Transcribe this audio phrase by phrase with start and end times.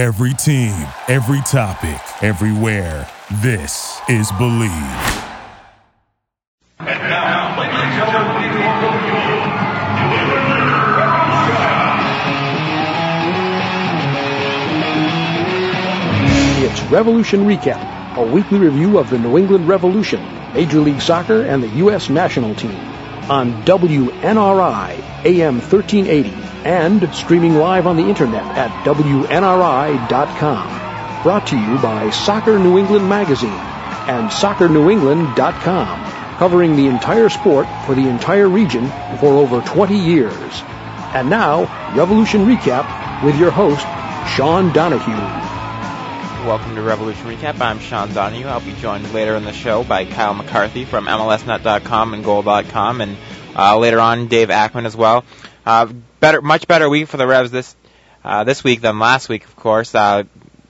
[0.00, 0.72] Every team,
[1.08, 3.06] every topic, everywhere.
[3.42, 4.70] This is Believe.
[16.64, 20.24] It's Revolution Recap, a weekly review of the New England Revolution,
[20.54, 22.08] Major League Soccer, and the U.S.
[22.08, 22.89] national team
[23.28, 26.30] on WNRI AM 1380
[26.64, 30.80] and streaming live on the internet at WNRI.com.
[31.22, 37.94] Brought to you by Soccer New England Magazine and SoccerNewEngland.com, covering the entire sport for
[37.94, 40.62] the entire region for over 20 years.
[41.14, 41.64] And now,
[41.94, 43.86] Revolution Recap with your host,
[44.34, 45.49] Sean Donahue.
[46.46, 47.60] Welcome to Revolution Recap.
[47.60, 48.46] I'm Sean Donahue.
[48.46, 53.18] I'll be joined later in the show by Kyle McCarthy from MLSNet.com and Goal.com, and
[53.54, 55.24] uh, later on Dave Akman as well.
[55.66, 57.76] Uh, better, much better week for the Revs this
[58.24, 59.94] uh, this week than last week, of course.
[59.94, 60.24] Uh,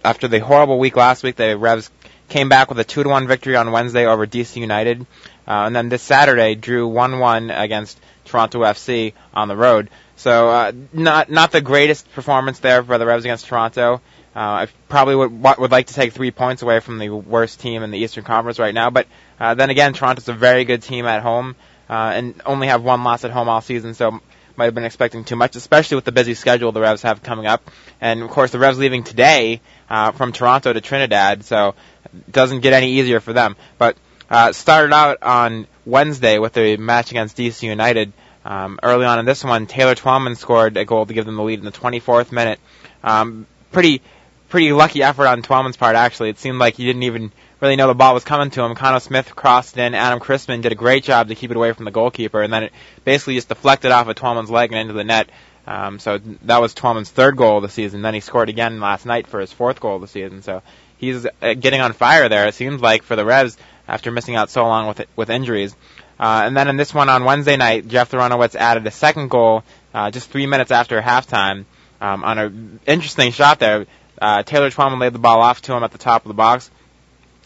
[0.05, 1.89] after the horrible week last week, the Revs
[2.29, 5.03] came back with a two to one victory on Wednesday over DC United,
[5.47, 9.89] uh, and then this Saturday drew one one against Toronto FC on the road.
[10.17, 14.01] So uh, not not the greatest performance there for the Revs against Toronto.
[14.35, 17.83] Uh, I probably would would like to take three points away from the worst team
[17.83, 19.09] in the Eastern Conference right now, but
[19.41, 21.57] uh, then again, Toronto's a very good team at home
[21.89, 24.21] uh, and only have one loss at home all season, so
[24.57, 27.47] might have been expecting too much, especially with the busy schedule the Revs have coming
[27.47, 27.69] up.
[28.01, 32.61] And of course, the Revs leaving today uh, from Toronto to Trinidad, so it doesn't
[32.61, 33.57] get any easier for them.
[33.79, 33.97] But
[34.29, 38.13] uh, started out on Wednesday with a match against DC United.
[38.45, 41.43] Um, early on in this one, Taylor Twellman scored a goal to give them the
[41.43, 42.61] lead in the 24th minute.
[43.03, 44.03] Um, pretty
[44.51, 46.29] pretty lucky effort on Twellman's part, actually.
[46.29, 48.75] It seemed like he didn't even really know the ball was coming to him.
[48.75, 49.95] Khano Smith crossed in.
[49.95, 52.65] Adam Cristman did a great job to keep it away from the goalkeeper, and then
[52.65, 52.73] it
[53.05, 55.31] basically just deflected off of Twellman's leg and into the net.
[55.67, 58.03] Um, so that was Twellman's third goal of the season.
[58.03, 60.43] Then he scored again last night for his fourth goal of the season.
[60.43, 60.63] So
[60.99, 62.49] he's uh, getting on fire there.
[62.49, 63.57] It seems like for the Revs
[63.87, 65.77] after missing out so long with with injuries.
[66.19, 69.65] Uh, and then in this one on Wednesday night, Jeff Larentowicz added a second goal
[69.95, 71.65] uh, just three minutes after halftime
[72.01, 73.87] um, on an interesting shot there.
[74.21, 76.71] Uh, Taylor Twellman laid the ball off to him at the top of the box.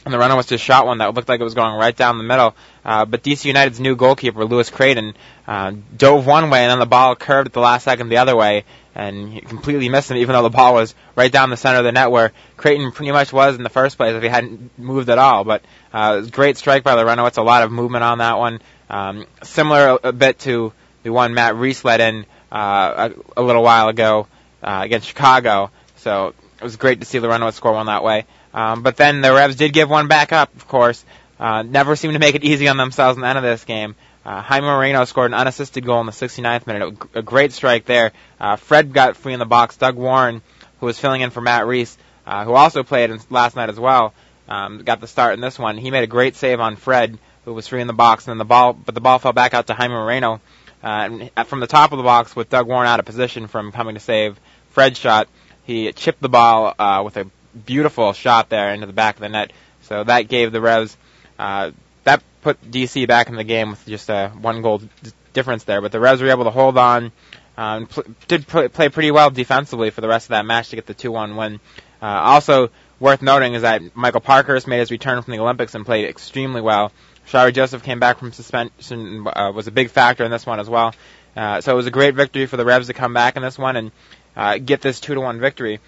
[0.05, 2.19] And the runner was just shot one that looked like it was going right down
[2.19, 2.55] the middle.
[2.85, 5.15] Uh, but DC United's new goalkeeper, Louis Crayton,
[5.47, 8.37] uh, dove one way and then the ball curved at the last second the other
[8.37, 8.65] way
[8.95, 11.85] and he completely missed him even though the ball was right down the center of
[11.85, 15.09] the net where Crayton pretty much was in the first place if he hadn't moved
[15.09, 15.45] at all.
[15.45, 17.27] But uh, great strike by the runner.
[17.27, 18.61] It's a lot of movement on that one.
[18.91, 23.63] Um, similar a, bit to the one Matt Reis let in uh, a, a little
[23.63, 24.29] while ago
[24.63, 25.71] uh, against Chicago.
[25.97, 28.25] So was great to see Loreno score one that way.
[28.53, 31.05] Um, but then the Revs did give one back up, of course.
[31.39, 33.95] Uh, never seemed to make it easy on themselves in the end of this game.
[34.25, 36.97] Uh, Jaime Moreno scored an unassisted goal in the 69th minute.
[37.15, 38.13] A great strike there.
[38.41, 39.77] Uh, Fred got free in the box.
[39.77, 40.41] Doug Warren,
[40.81, 43.79] who was filling in for Matt Reis, uh, who also played in, last night as
[43.79, 44.15] well,
[44.49, 45.77] um, got the start in this one.
[45.77, 48.39] He made a great save on Fred, who was free in the box, and then
[48.39, 50.41] the ball, but the ball fell back out to Jaime Moreno.
[50.83, 53.73] Uh, and from the top of the box, with Doug Warren out of position from
[53.73, 54.39] coming to save
[54.71, 55.29] Fred's shot,
[55.65, 57.27] he chipped the ball uh, with a
[57.67, 59.53] beautiful shot there into the back of the net.
[59.83, 60.97] So that gave the Revs
[61.39, 61.73] uh,
[62.05, 64.89] that put DC back in the game with just a one goal d-
[65.33, 65.81] difference there.
[65.81, 67.13] But the Revs were able to hold on,
[67.57, 70.77] um, pl- did pl- play pretty well defensively for the rest of that match to
[70.77, 71.61] get the 2-1 win.
[72.03, 72.71] Uh, also
[73.01, 76.61] worth noting is that Michael Parkhurst made his return from the Olympics and played extremely
[76.61, 76.93] well.
[77.29, 80.69] Shalrie Joseph came back from suspension, uh, was a big factor in this one as
[80.69, 80.95] well.
[81.35, 83.59] Uh, so it was a great victory for the Revs to come back in this
[83.59, 83.91] one and
[84.37, 85.81] uh, get this two to one victory.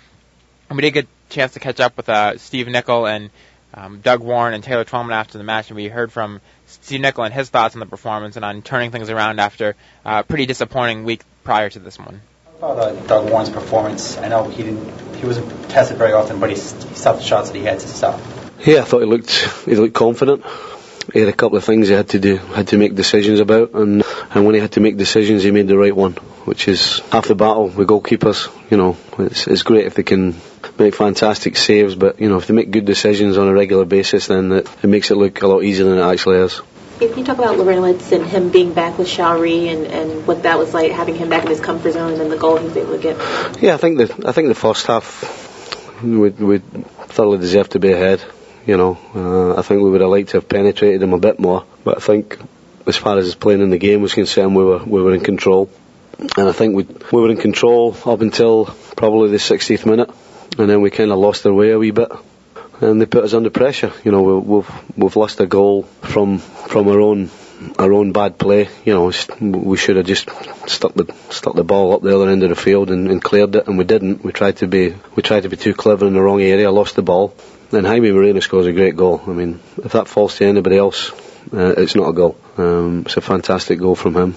[0.68, 3.30] And we did get a chance to catch up with uh, Steve Nicol and
[3.74, 7.24] um, Doug Warren and Taylor Twellman after the match, and we heard from Steve Nicol
[7.24, 11.04] and his thoughts on the performance and on turning things around after a pretty disappointing
[11.04, 12.22] week prior to this one.
[12.58, 16.48] About uh, Doug Warren's performance, I know he didn't, he wasn't tested very often, but
[16.48, 18.18] he, he stopped the shots that he had to stop.
[18.64, 19.30] Yeah, I thought he looked
[19.66, 20.42] he looked confident.
[21.12, 23.74] He had a couple of things he had to do, had to make decisions about,
[23.74, 26.12] and and when he had to make decisions, he made the right one,
[26.44, 28.50] which is half the battle with goalkeepers.
[28.70, 30.34] You know, it's it's great if they can
[30.78, 34.26] make fantastic saves, but you know if they make good decisions on a regular basis,
[34.26, 36.60] then it, it makes it look a lot easier than it actually is.
[37.00, 40.58] If you talk about Larentowicz and him being back with Shalrie and, and what that
[40.58, 42.76] was like, having him back in his comfort zone and then the goal he was
[42.76, 43.62] able to get.
[43.62, 46.64] Yeah, I think the I think the first half we would
[47.08, 48.22] thoroughly deserve to be ahead.
[48.66, 51.38] You know, uh, I think we would have liked to have penetrated him a bit
[51.38, 52.36] more, but I think
[52.84, 55.20] as far as his playing in the game was concerned, we were we were in
[55.20, 55.70] control,
[56.18, 58.66] and I think we we were in control up until
[58.96, 60.10] probably the 60th minute,
[60.58, 62.10] and then we kind of lost our way a wee bit,
[62.80, 63.92] and they put us under pressure.
[64.04, 67.30] You know, we, we've we've lost a goal from from our own
[67.78, 68.68] our own bad play.
[68.84, 70.28] You know, we should have just
[70.66, 73.54] stuck the stuck the ball up the other end of the field and, and cleared
[73.54, 74.24] it, and we didn't.
[74.24, 76.96] We tried to be we tried to be too clever in the wrong area, lost
[76.96, 77.32] the ball.
[77.70, 79.20] Then Jaime Moreno scores a great goal.
[79.26, 81.10] I mean, if that falls to anybody else,
[81.52, 82.36] uh, it's not a goal.
[82.56, 84.36] Um, it's a fantastic goal from him.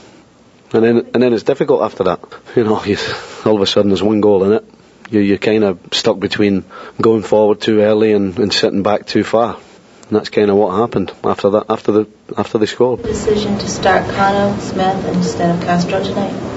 [0.72, 2.20] And then and then it's difficult after that.
[2.56, 2.98] You know, you,
[3.46, 4.66] all of a sudden there's one goal in it.
[5.10, 6.66] You, you're kind of stuck between
[7.02, 9.56] going forward too early and, and sitting back too far.
[9.56, 11.66] And that's kind of what happened after that.
[11.70, 13.04] After the after they scored.
[13.04, 16.49] Decision to start Khano Smith instead of Castro tonight.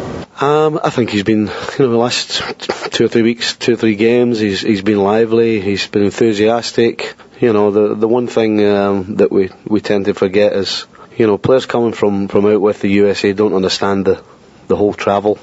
[0.43, 2.43] Um, I think he's been, you know, the last
[2.91, 7.15] two or three weeks, two or three games, he's he's been lively, he's been enthusiastic.
[7.41, 10.87] You know, the the one thing um, that we we tend to forget is,
[11.17, 14.21] you know, players coming from from out with the USA don't understand the
[14.67, 15.39] the whole travel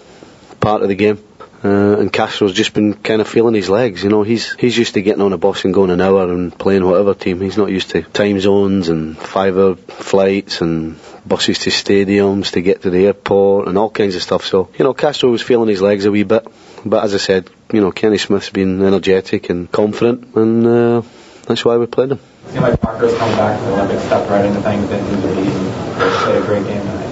[0.60, 1.24] part of the game.
[1.64, 4.04] Uh, and Castro's just been kind of feeling his legs.
[4.04, 6.58] You know, he's he's used to getting on a bus and going an hour and
[6.58, 7.40] playing whatever team.
[7.40, 10.98] He's not used to time zones and five-hour flights and
[11.30, 14.46] buses to stadiums to get to the airport and all kinds of stuff.
[14.46, 16.46] So, you know, Castro was feeling his legs a wee bit.
[16.86, 21.02] But as I said, you know, Kenny Smith's been energetic and confident, and uh,
[21.46, 22.20] that's why we played him.
[22.48, 25.36] Seemed like Parker's come back to the Olympics, stepped right into things, didn't lose a
[25.36, 27.06] beat, played a great game tonight.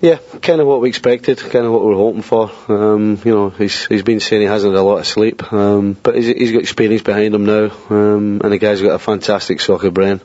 [0.00, 2.50] Yeah, kind of what we expected, kind of what we were hoping for.
[2.68, 5.94] Um, you know, he's he's been saying he hasn't had a lot of sleep, um,
[5.94, 9.60] but he's, he's got experience behind him now, um, and the guy's got a fantastic
[9.60, 10.20] soccer brain,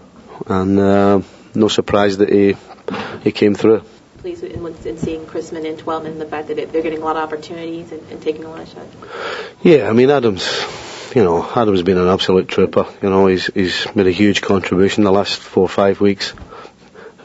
[0.47, 1.21] and uh,
[1.55, 2.57] no surprise that he
[3.23, 3.83] he came through.
[4.19, 7.23] Pleased in, in seeing Cristman and Twellman, the fact that they're getting a lot of
[7.23, 8.95] opportunities and, and taking a lot of shots.
[9.63, 10.47] Yeah, I mean Adams
[11.15, 12.85] you know, Adam's been an absolute trooper.
[13.01, 16.33] You know, he's he's made a huge contribution the last four or five weeks.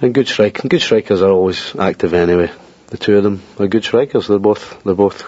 [0.01, 2.51] And good strike, good strikers are always active anyway.
[2.89, 4.27] The two of them are good strikers.
[4.27, 5.23] They're both they're both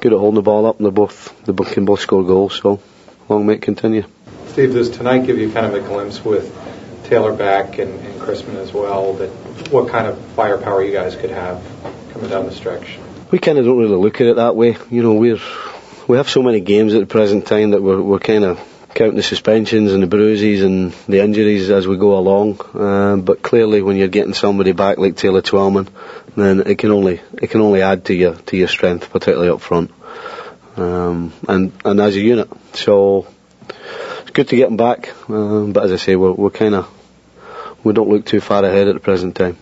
[0.00, 2.60] good at holding the ball up, and they're both they can both score goals.
[2.60, 2.80] So
[3.28, 4.04] long may it continue.
[4.48, 6.52] Steve, does tonight give you kind of a glimpse with
[7.04, 9.14] Taylor back and, and Cristman as well?
[9.14, 9.30] That
[9.70, 11.64] what kind of firepower you guys could have
[12.12, 12.98] coming down the stretch?
[13.30, 14.76] We kind of don't really look at it that way.
[14.90, 15.40] You know, we're
[16.06, 18.60] we have so many games at the present time that we're we're kind of
[18.94, 22.60] counting the suspensions and the bruises and the injuries as we go along.
[22.74, 25.88] Um, but clearly, when you're getting somebody back like Taylor Twellman,
[26.36, 29.62] then it can only it can only add to your to your strength, particularly up
[29.62, 29.90] front,
[30.76, 32.50] um, and and as a unit.
[32.74, 33.26] So
[34.20, 35.14] it's good to get them back.
[35.30, 36.97] Um, but as I say, we're we're kind of
[37.84, 39.56] we don't look too far ahead at the present time.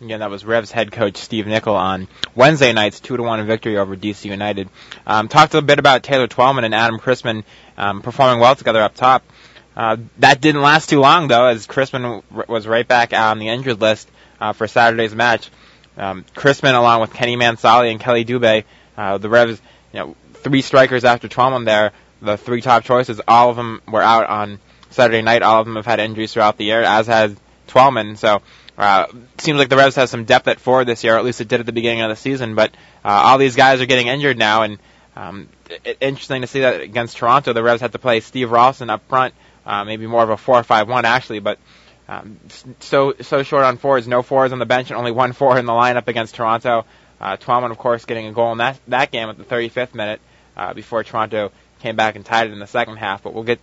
[0.00, 3.78] Again, that was Revs head coach Steve Nicol on Wednesday night's two to one victory
[3.78, 4.68] over DC United.
[5.06, 7.44] Um, talked a bit about Taylor Twellman and Adam Cristman
[7.76, 9.22] um, performing well together up top.
[9.76, 13.80] Uh, that didn't last too long though, as Cristman was right back on the injured
[13.80, 14.10] list
[14.40, 15.50] uh, for Saturday's match.
[15.96, 18.64] Um, Cristman, along with Kenny Mansally and Kheli Dube,
[18.96, 19.60] uh, the Revs,
[19.92, 24.02] you know, three strikers after Twellman there, the three top choices, all of them were
[24.02, 24.58] out on
[24.92, 25.42] Saturday night.
[25.42, 27.34] All of them have had injuries throughout the year, as has
[27.68, 28.16] Twellman.
[28.16, 28.42] So
[28.78, 29.06] uh,
[29.38, 31.48] seems like the Revs have some depth at forward this year, or at least it
[31.48, 32.54] did at the beginning of the season.
[32.54, 32.72] But
[33.04, 34.78] uh, all these guys are getting injured now, and
[35.16, 35.48] um,
[35.84, 39.06] it, interesting to see that against Toronto, the Revs had to play Steve Ralston up
[39.08, 39.34] front,
[39.66, 41.58] uh, maybe more of a four-five-one actually, but
[42.08, 42.38] um,
[42.80, 45.66] so so short on fours, no fours on the bench, and only one four in
[45.66, 46.84] the lineup against Toronto.
[47.20, 50.20] Uh, Twellman, of course, getting a goal in that that game at the 35th minute
[50.56, 53.22] uh, before Toronto came back and tied it in the second half.
[53.22, 53.60] But we'll get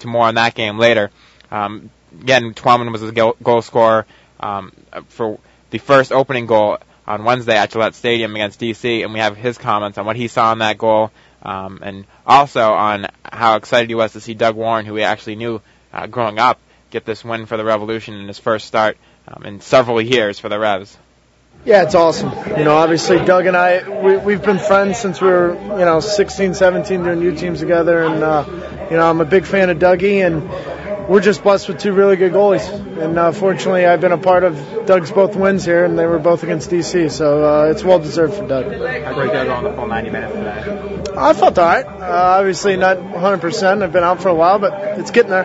[0.00, 1.10] to more on that game later.
[1.50, 1.90] Um,
[2.20, 4.06] again, Twellman was a goal, goal scorer
[4.40, 4.72] um,
[5.08, 5.38] for
[5.70, 9.56] the first opening goal on Wednesday at Gillette Stadium against DC, and we have his
[9.58, 11.10] comments on what he saw in that goal,
[11.42, 15.36] um, and also on how excited he was to see Doug Warren, who he actually
[15.36, 15.60] knew
[15.92, 16.58] uh, growing up,
[16.90, 20.48] get this win for the Revolution in his first start um, in several years for
[20.48, 20.96] the Revs.
[21.68, 22.30] Yeah, it's awesome.
[22.56, 26.00] You know, obviously Doug and I, we, we've been friends since we were, you know,
[26.00, 28.46] 16, 17 doing U teams together, and uh,
[28.90, 30.48] you know, I'm a big fan of Dougie, and
[31.08, 32.68] we're just blessed with two really good goalies.
[32.98, 36.18] And uh, fortunately, I've been a part of Doug's both wins here, and they were
[36.18, 38.66] both against DC, so uh, it's well deserved for Doug.
[38.66, 41.12] How great Doug on the full 90 minutes today?
[41.16, 41.86] I felt all right.
[41.86, 43.82] Uh, obviously, not 100%.
[43.82, 45.44] I've been out for a while, but it's getting there.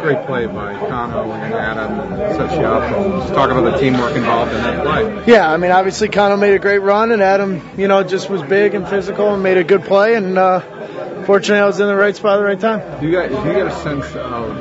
[0.00, 3.20] Great play by Khano and Adam set you up.
[3.20, 5.24] Just talk about the teamwork involved in that play.
[5.26, 8.42] Yeah, I mean, obviously, Khano made a great run, and Adam, you know, just was
[8.42, 10.60] big and physical and made a good play, and uh,
[11.28, 13.00] fortunately, I was in the right spot at the right time.
[13.00, 14.58] Do you get, do you get a sense of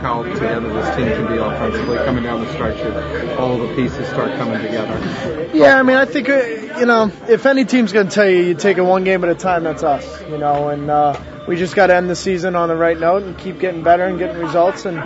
[0.00, 4.06] how together this team can be offensively coming down the stretch if all the pieces
[4.08, 5.48] start coming together?
[5.54, 8.42] Yeah, I mean, I think, uh, you know, if any team's going to tell you
[8.48, 11.56] you take it one game at a time, that's us, you know, and uh, we
[11.56, 14.18] just got to end the season on the right note and keep getting better and
[14.18, 14.98] getting results and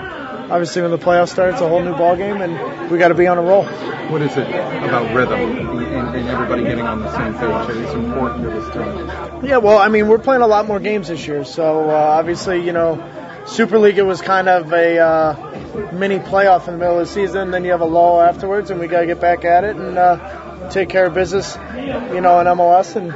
[0.55, 3.15] obviously when the playoffs start, it's a whole new ball game, and we got to
[3.15, 3.65] be on a roll.
[3.65, 8.45] What is it about rhythm and, and, everybody getting on the same page It's important
[8.45, 9.49] to this team?
[9.49, 12.65] Yeah, well, I mean, we're playing a lot more games this year, so uh, obviously,
[12.65, 12.99] you know,
[13.47, 17.51] SuperLiga it was kind of a uh, mini playoff in the middle of the season.
[17.51, 19.99] Then you have a lull afterwards, and we got to get back at it and
[19.99, 23.07] uh, take care of business, you know, in MLS and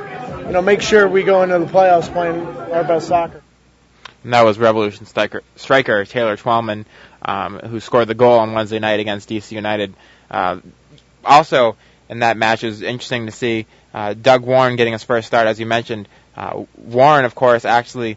[0.45, 2.40] you know make sure we go into the playoffs playing
[2.73, 3.42] our best soccer.
[4.25, 6.87] And that was Revolution striker, striker Taylor Twellman,
[7.23, 9.95] um, who scored the goal on Wednesday night against DC United.
[10.31, 10.61] Uh,
[11.25, 11.77] also,
[12.09, 15.47] in that match, it was interesting to see uh, Doug Warren getting his first start,
[15.47, 16.09] as you mentioned.
[16.37, 18.17] Uh, Warren, of course, actually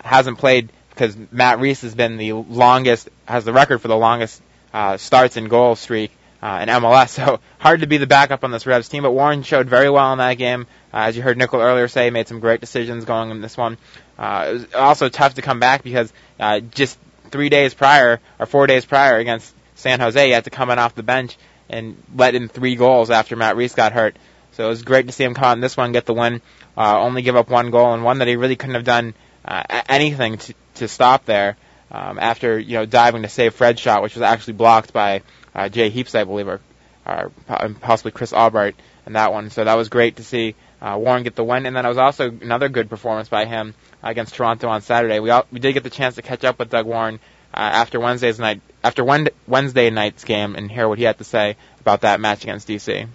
[0.00, 4.42] hasn't played because Matt Reis has been the longest, has the record for the longest
[4.72, 6.10] uh, starts and goal streak
[6.42, 7.08] uh, in MLS.
[7.18, 9.02] So hard to be the backup on this Revs team.
[9.02, 10.66] But Warren showed very well in that game.
[10.92, 13.76] Uh, as you heard Nicol earlier say, made some great decisions going in this one.
[14.18, 18.46] Uh, it was also tough to come back because uh, just three days prior or
[18.46, 21.36] four days prior against San Jose, he had to come in off the bench
[21.68, 24.16] and let in three goals after Matt Reis got hurt.
[24.52, 26.40] So it was great to see him come in this one, get the win,
[26.76, 29.82] uh, only give up one goal and one that he really couldn't have done uh,
[29.88, 31.56] anything to, to stop there.
[31.90, 35.22] Um, after you know diving to save Fred's shot, which was actually blocked by
[35.54, 36.60] uh, Jay Heaps, I believe, or,
[37.06, 37.32] or
[37.80, 39.48] possibly Chris Albright in that one.
[39.48, 41.98] So that was great to see uh, Warren get the win, and then it was
[41.98, 45.18] also another good performance by him against Toronto on Saturday.
[45.20, 47.20] We all, we did get the chance to catch up with Doug Warren
[47.52, 51.56] uh, after Wednesday's night after Wednesday night's game and hear what he had to say
[51.80, 53.08] about that match against DC.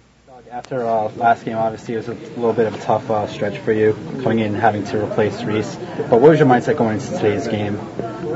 [0.50, 3.58] After uh, last game, obviously it was a little bit of a tough uh, stretch
[3.58, 3.92] for you
[4.22, 5.74] coming in and having to replace Reis.
[5.74, 7.76] But what was your mindset going into today's game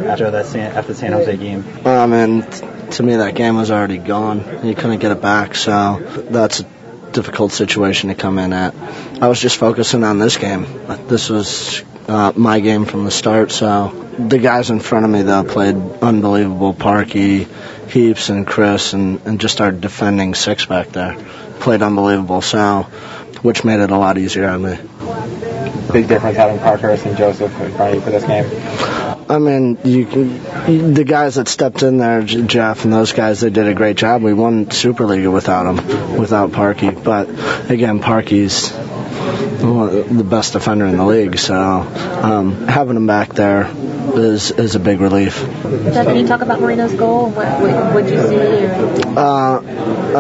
[0.04, 1.64] after that San, after the San Jose game?
[1.84, 4.66] Well, I mean, to me that game was already gone.
[4.66, 6.64] You couldn't get it back, so that's a
[7.12, 8.74] difficult situation to come in at.
[9.22, 10.66] I was just focusing on this game.
[11.08, 13.88] This was uh, my game from the start, so
[14.18, 16.74] the guys in front of me though played unbelievable.
[16.74, 17.46] Parky,
[17.88, 21.16] Heaps, and Chris, and, and just our defending six back there
[21.60, 22.40] played unbelievable.
[22.40, 22.82] So,
[23.42, 24.78] which made it a lot easier on me.
[25.92, 29.07] Big difference having Parkhurst and Joseph in front of you for this game.
[29.30, 33.50] I mean, you can, the guys that stepped in there, Jeff and those guys, they
[33.50, 34.22] did a great job.
[34.22, 36.90] We won SuperLiga without them, without Parky.
[36.90, 37.28] But
[37.70, 38.72] again, Parky's
[39.74, 41.38] the best defender in the league.
[41.38, 43.70] So um, having him back there
[44.14, 45.38] is is a big relief.
[45.38, 47.30] Jeff, can you talk about Moreno's goal?
[47.30, 49.02] What what you see?
[49.16, 49.60] Uh,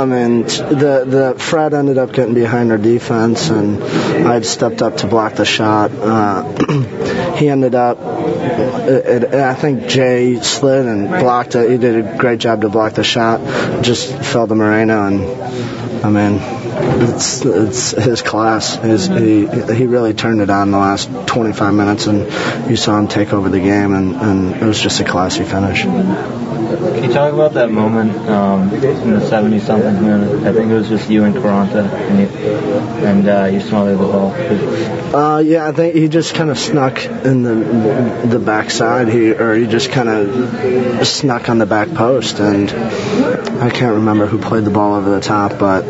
[0.00, 4.82] I mean, the the Fred ended up getting behind our defense, and I had stepped
[4.82, 5.90] up to block the shot.
[5.92, 7.98] Uh, he ended up.
[8.00, 11.70] It, it, I think Jay slid and blocked it.
[11.70, 13.40] He did a great job to block the shot.
[13.82, 16.57] Just fell to Moreno, and I mean,
[16.88, 18.74] it's it's his class.
[18.76, 19.70] His, mm-hmm.
[19.70, 23.32] he he really turned it on the last 25 minutes, and you saw him take
[23.32, 25.82] over the game, and, and it was just a classy finish.
[25.82, 26.47] Mm-hmm.
[26.68, 30.46] Can you talk about that moment um, in the 70 something minute?
[30.46, 32.26] I think it was just you and Quaranta, and you,
[33.06, 34.32] and uh, you smothered the ball.
[35.14, 39.08] Uh, yeah, I think he just kind of snuck in the the backside.
[39.08, 44.26] He or he just kind of snuck on the back post, and I can't remember
[44.26, 45.86] who played the ball over the top, but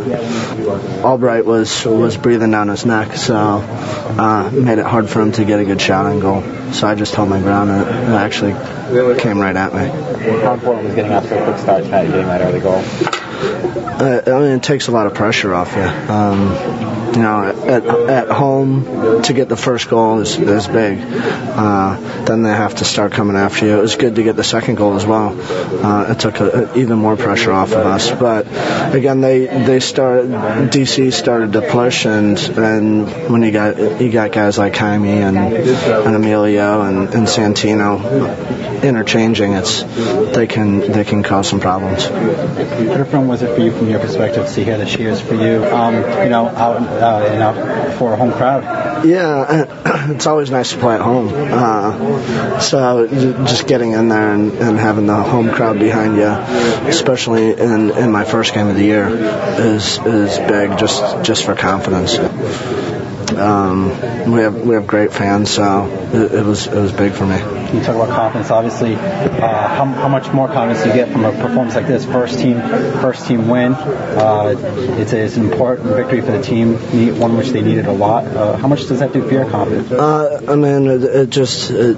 [1.04, 5.44] Albright was was breathing down his neck, so uh, made it hard for him to
[5.44, 6.42] get a good shot on goal.
[6.72, 8.52] So I just held my ground, and it actually
[9.18, 9.88] came right at me.
[10.68, 13.77] Important was getting off to a quick start tonight, getting that early goal?
[13.98, 15.82] Uh, I mean, it takes a lot of pressure off you.
[15.82, 21.00] Um, you know, at, at home to get the first goal is, is big.
[21.02, 23.76] Uh, then they have to start coming after you.
[23.76, 25.36] It was good to get the second goal as well.
[25.84, 28.10] Uh, it took a, a, even more pressure off of us.
[28.12, 28.46] But
[28.94, 34.30] again, they they started DC started to push, and and when you got you got
[34.30, 41.24] guys like Jaime and and Emilio and, and Santino interchanging, it's they can they can
[41.24, 42.04] cause some problems.
[42.04, 45.34] How fun was it for you from your perspective to see here the cheers for
[45.34, 45.64] you?
[45.64, 48.64] Um, you know, out uh, you know, for a home crowd.
[49.04, 51.30] Yeah, it's always nice to play at home.
[51.32, 56.26] Uh, so just getting in there and, and having the home crowd behind you,
[56.88, 60.78] especially in, in my first game of the year, is is big.
[60.78, 62.18] Just just for confidence.
[63.32, 63.88] Um,
[64.30, 67.36] we have we have great fans, so it, it, was it was big for me.
[67.36, 68.50] You talk about confidence.
[68.50, 72.04] Obviously, uh, how, how much more confidence do you get from a performance like this?
[72.04, 72.60] First team
[73.00, 73.74] first team win.
[73.74, 74.54] Uh,
[74.98, 76.74] it's, a, it's an important victory for the team,
[77.18, 78.24] one which they needed a lot.
[78.26, 79.90] Uh, how much does that do for your confidence?
[79.90, 81.96] Uh, I mean, it, it just it,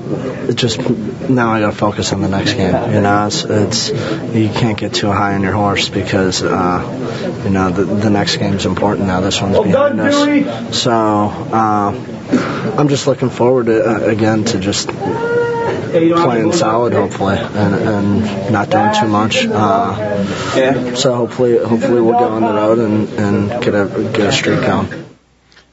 [0.48, 0.80] it, just
[1.28, 2.92] now I got to focus on the next game.
[2.92, 3.88] You know, it's, it's
[4.34, 8.36] you can't get too high on your horse because uh, you know the, the next
[8.36, 9.20] game's important now.
[9.20, 11.19] This one's behind us, so.
[11.28, 18.52] Uh, I'm just looking forward to, uh, again to just playing solid, hopefully, and, and
[18.52, 19.44] not doing too much.
[19.44, 24.32] Uh, so hopefully, hopefully we'll go on the road and, and get a get a
[24.32, 25.06] streak going.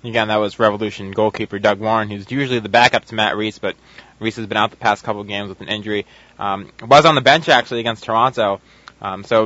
[0.03, 3.75] Again, that was Revolution goalkeeper Doug Warren, who's usually the backup to Matt Reis, but
[4.19, 6.05] Reis has been out the past couple of games with an injury.
[6.39, 8.61] Um, was on the bench actually against Toronto.
[9.01, 9.45] Um, so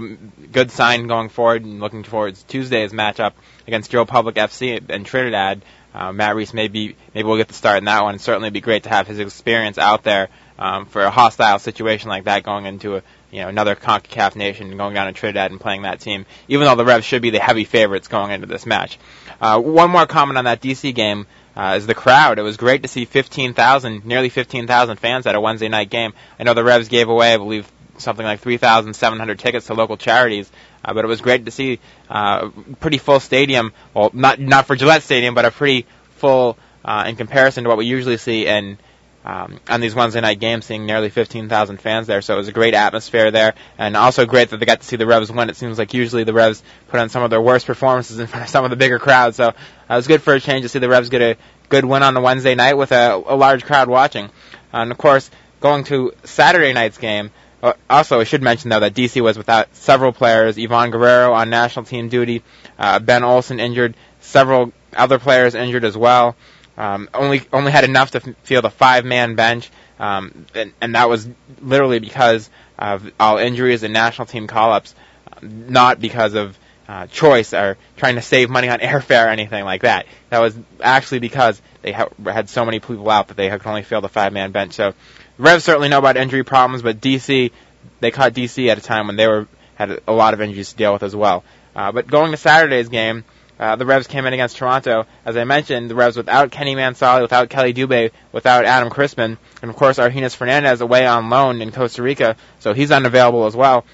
[0.52, 3.34] good sign going forward and looking towards Tuesday's matchup
[3.68, 5.64] against Joe Public FC and Trinidad.
[5.94, 8.18] Uh, Matt Reis maybe maybe we'll get the start in that one.
[8.20, 12.10] Certainly, it'd be great to have his experience out there um, for a hostile situation
[12.10, 15.60] like that, going into a you know another Concacaf nation going down to Trinidad and
[15.60, 16.26] playing that team.
[16.48, 18.98] Even though the Revs should be the heavy favorites going into this match.
[19.40, 21.28] Uh, one more comment on that DC game.
[21.54, 22.40] Uh, is the crowd.
[22.40, 26.14] It was great to see 15,000, nearly 15,000 fans at a Wednesday night game.
[26.40, 30.50] I know the Revs gave away, I believe, something like 3,700 tickets to local charities.
[30.84, 33.74] Uh, but it was great to see uh, pretty full stadium.
[33.94, 35.86] Well, not not for Gillette Stadium, but a pretty
[36.18, 38.78] full uh, in comparison to what we usually see in
[39.24, 42.22] um, on these Wednesday night games, seeing nearly 15,000 fans there.
[42.22, 44.96] So it was a great atmosphere there, and also great that they got to see
[44.96, 45.50] the Revs win.
[45.50, 48.46] It seems like usually the Revs put on some of their worst performances in front
[48.46, 49.38] of some of the bigger crowds.
[49.38, 49.54] So uh,
[49.90, 51.38] it was good for a change to see the Revs get a
[51.70, 54.30] good win on the Wednesday night with a, a large crowd watching.
[54.74, 57.32] And of course, going to Saturday night's game.
[57.62, 60.58] Uh, also, I should mention though that DC was without several players.
[60.58, 62.44] Ivan Guerrero on national team duty,
[62.80, 66.36] uh, Ben Olsen injured, several other players injured as well.
[66.78, 70.96] Um, only only had enough to f- field a five man bench, um, and, and
[70.96, 71.30] that was
[71.62, 72.50] literally because
[72.80, 74.96] of all injuries and national team call ups,
[75.42, 79.84] not because of uh, choice or trying to save money on airfare or anything like
[79.84, 80.08] that.
[80.30, 83.84] That was actually because they ha- had so many people out that they could only
[83.84, 84.74] field a five man bench.
[84.74, 84.94] So
[85.42, 87.52] Revs certainly know about injury problems, but DC
[88.00, 90.78] they caught DC at a time when they were had a lot of injuries to
[90.78, 91.44] deal with as well.
[91.76, 93.24] Uh, but going to Saturday's game,
[93.60, 95.06] uh, the Revs came in against Toronto.
[95.26, 99.72] As I mentioned, the Revs without Kenny Mansally, without Kheli Dube, without Adam Cristman, and
[99.72, 103.86] of course Argenis Fernandez away on loan in Costa Rica, so he's unavailable as well.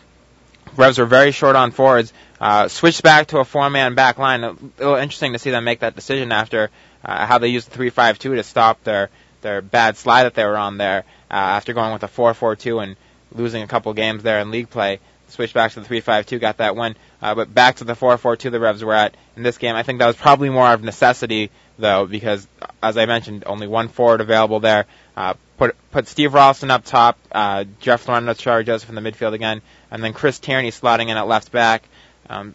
[0.76, 2.12] Revs were very short on forwards.
[2.42, 4.44] Uh, switched back to a four-man back line.
[4.44, 6.70] A little interesting to see them make that decision after
[7.06, 9.10] uh, how they used the three-five-two to stop their
[9.48, 12.96] their bad slide that they were on there uh, after going with a 4-4-2 and
[13.32, 15.00] losing a couple games there in league play
[15.30, 16.96] switched back to the 3-5-2, got that win.
[17.22, 19.76] Uh, but back to the 4-4-2 the Revs were at in this game.
[19.76, 22.48] I think that was probably more of necessity, though, because,
[22.82, 24.86] as I mentioned, only one forward available there.
[25.16, 29.62] Uh, put put Steve Ralston up top, uh, Jeff Shalrie Joseph in the midfield again,
[29.92, 31.84] and then Chris Tierney slotting in at left back.
[32.30, 32.54] Um,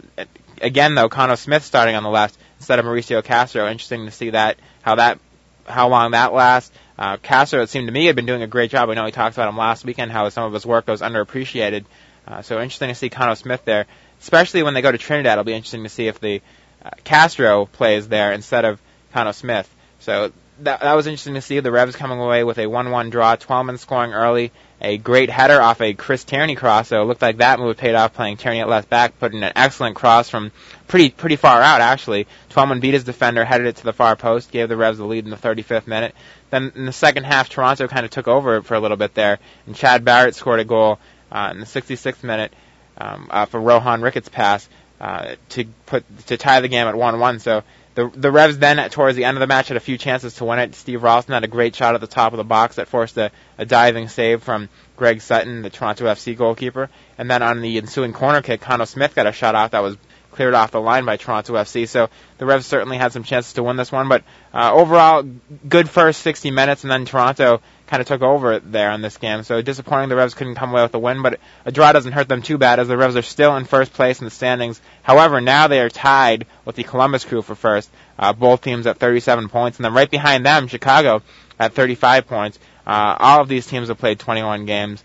[0.60, 3.68] again, though, Khano Smith starting on the left instead of Mauricio Castro.
[3.68, 5.18] Interesting to see that, how that,
[5.66, 6.72] how long that lasts.
[6.98, 8.90] Uh, Castro, it seemed to me, had been doing a great job.
[8.90, 11.84] I know he talked about him last weekend, how some of his work was underappreciated.
[12.26, 13.86] Uh, so interesting to see Khano Smith there,
[14.20, 15.32] especially when they go to Trinidad.
[15.32, 16.40] It'll be interesting to see if the
[16.84, 18.80] uh, Castro plays there instead of
[19.14, 19.68] Khano Smith.
[20.00, 21.60] So that, that was interesting to see.
[21.60, 23.36] The Revs coming away with a 1-1 draw.
[23.36, 24.52] Twellman scoring early.
[24.80, 26.88] A great header off a Chris Tierney cross.
[26.88, 29.52] So it looked like that move paid off playing Tierney at left back, putting an
[29.54, 30.50] excellent cross from
[30.88, 32.26] pretty pretty far out actually.
[32.50, 35.24] Twellman beat his defender, headed it to the far post, gave the Revs the lead
[35.24, 36.14] in the 35th minute.
[36.52, 39.38] Then in the second half, Toronto kind of took over for a little bit there,
[39.66, 40.98] and Chad Barrett scored a goal
[41.32, 42.52] uh, in the 66th minute
[42.98, 44.68] um, uh, for Rohan Ricketts' pass
[45.00, 47.40] uh, to put to tie the game at 1-1.
[47.40, 47.62] So
[47.94, 50.34] the the Revs then at, towards the end of the match had a few chances
[50.34, 50.74] to win it.
[50.74, 53.30] Steve Ralston had a great shot at the top of the box that forced a,
[53.56, 56.90] a diving save from Greg Sutton, the Toronto FC goalkeeper.
[57.16, 59.96] And then on the ensuing corner kick, Khano Smith got a shot off that was
[60.32, 61.88] cleared off the line by Toronto FC.
[61.88, 65.22] So the Revs certainly had some chances to win this one, but uh, overall,
[65.68, 69.42] good first 60 minutes, and then Toronto kind of took over there in this game.
[69.42, 72.28] So disappointing the Revs couldn't come away with a win, but a draw doesn't hurt
[72.28, 74.80] them too bad as the Revs are still in first place in the standings.
[75.02, 78.98] However, now they are tied with the Columbus Crew for first, uh, both teams at
[78.98, 81.22] 37 points, and then right behind them, Chicago
[81.58, 82.58] at 35 points.
[82.86, 85.04] Uh, all of these teams have played 21 games.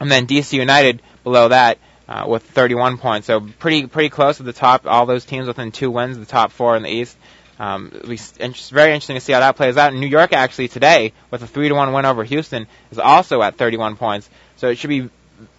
[0.00, 1.78] And then DC United below that
[2.10, 3.28] uh, with 31 points.
[3.28, 4.86] So pretty pretty close at the top.
[4.86, 7.16] All those teams within two wins, the top four in the East.
[7.58, 9.94] Um, it's very interesting to see how that plays out.
[9.94, 13.56] New York actually today, with a three to one win over Houston, is also at
[13.56, 14.28] 31 points.
[14.56, 15.08] So it should be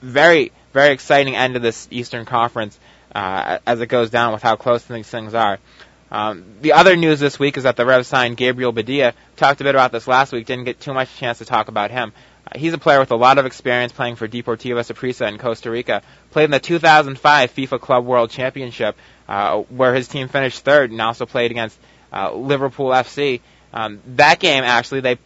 [0.02, 2.78] very very exciting end of this Eastern Conference
[3.16, 5.60] uh, as it goes down with how close these things are.
[6.12, 9.14] Um, the other news this week is that the Revs signed Gabriel Badilla.
[9.38, 10.46] Talked a bit about this last week.
[10.46, 12.12] Didn't get too much chance to talk about him.
[12.56, 16.02] He's a player with a lot of experience playing for Deportivo Saprissa in Costa Rica.
[16.32, 21.02] Played in the 2005 FIFA Club World Championship, uh, where his team finished third, and
[21.02, 21.80] also played against
[22.12, 23.40] uh, Liverpool FC.
[23.74, 25.18] Um, that game actually, they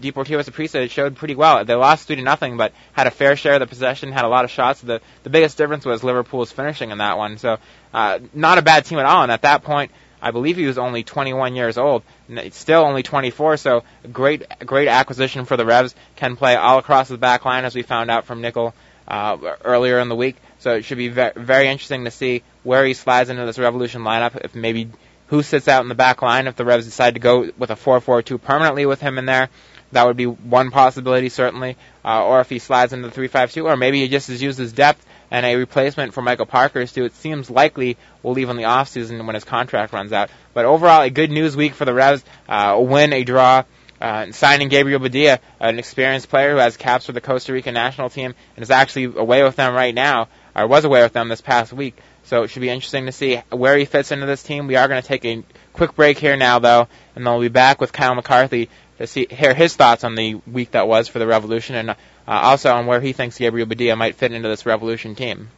[0.00, 1.64] Deportivo Saprissa showed pretty well.
[1.64, 4.28] They lost three to nothing, but had a fair share of the possession, had a
[4.28, 4.80] lot of shots.
[4.80, 7.36] The the biggest difference was Liverpool's finishing in that one.
[7.38, 7.58] So
[7.92, 9.22] uh, not a bad team at all.
[9.22, 9.90] And at that point,
[10.22, 12.02] I believe he was only 21 years old,
[12.50, 13.56] still only 24.
[13.56, 15.94] So great great acquisition for the Revs.
[16.16, 18.74] Can play all across the back line, as we found out from Nicol
[19.08, 20.36] uh, earlier in the week.
[20.58, 24.02] So it should be very, very interesting to see where he slides into this Revolution
[24.02, 24.36] lineup.
[24.44, 24.90] If maybe
[25.30, 27.76] who sits out in the back line if the Revs decide to go with a
[27.76, 29.48] 4-4-2 permanently with him in there.
[29.92, 31.76] That would be one possibility, certainly.
[32.04, 34.72] Uh, or if he slides into the 3-5-2, or maybe he just has used his
[34.72, 38.64] depth and a replacement for Michael Parkhurst, who it seems likely will leave in the
[38.64, 40.30] offseason when his contract runs out.
[40.54, 42.24] But overall, a good news week for the Revs.
[42.48, 43.64] Uh, a win, a draw,
[44.00, 48.10] uh, signing Gabriel Badilla, an experienced player who has caps for the Costa Rica national
[48.10, 51.40] team and is actually away with them right now, or was away with them this
[51.40, 51.96] past week.
[52.24, 54.66] So it should be interesting to see where he fits into this team.
[54.66, 57.48] We are going to take a quick break here now, though, and then we'll be
[57.48, 58.68] back with Kyle McCarthy
[59.00, 61.94] to see hear his thoughts on the week that was for the Revolution, and uh,
[62.28, 65.48] also on where he thinks Gabriel Badilla might fit into this Revolution team.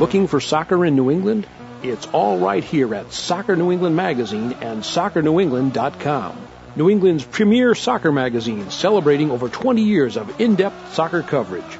[0.00, 1.46] Looking for soccer in New England?
[1.80, 6.36] It's all right here at Soccer New England Magazine and SoccerNewEngland.com.
[6.74, 11.78] New England's premier soccer magazine celebrating over 20 years of in-depth soccer coverage.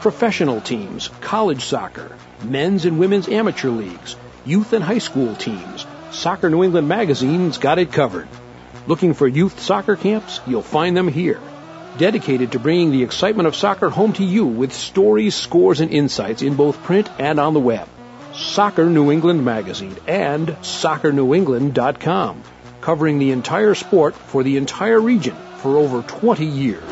[0.00, 5.84] Professional teams, college soccer, men's and women's amateur leagues, youth and high school teams.
[6.10, 8.28] Soccer New England Magazine's got it covered.
[8.86, 10.40] Looking for youth soccer camps?
[10.46, 11.40] You'll find them here
[11.98, 16.42] dedicated to bringing the excitement of soccer home to you with stories, scores, and insights
[16.42, 17.88] in both print and on the web.
[18.36, 22.42] Soccer New England Magazine and SoccerNewEngland.com,
[22.80, 26.82] covering the entire sport for the entire region for over 20 years.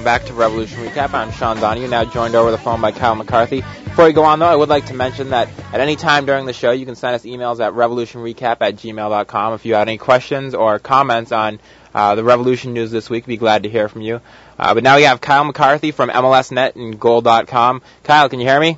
[0.08, 1.14] Back to Revolution Recap.
[1.14, 3.60] I'm Sean Donahue, now joined over the phone by Kyle McCarthy.
[3.60, 6.46] Before we go on, though, I would like to mention that at any time during
[6.46, 9.98] the show, you can send us emails at revolutionrecap at gmail.com if you have any
[9.98, 11.60] questions or comments on
[11.94, 13.26] uh, the Revolution news this week.
[13.26, 14.22] Be glad to hear from you.
[14.58, 17.82] Uh, but now we have Kyle McCarthy from MLSNet and Goal.com.
[18.06, 18.78] Kyle, can you hear me?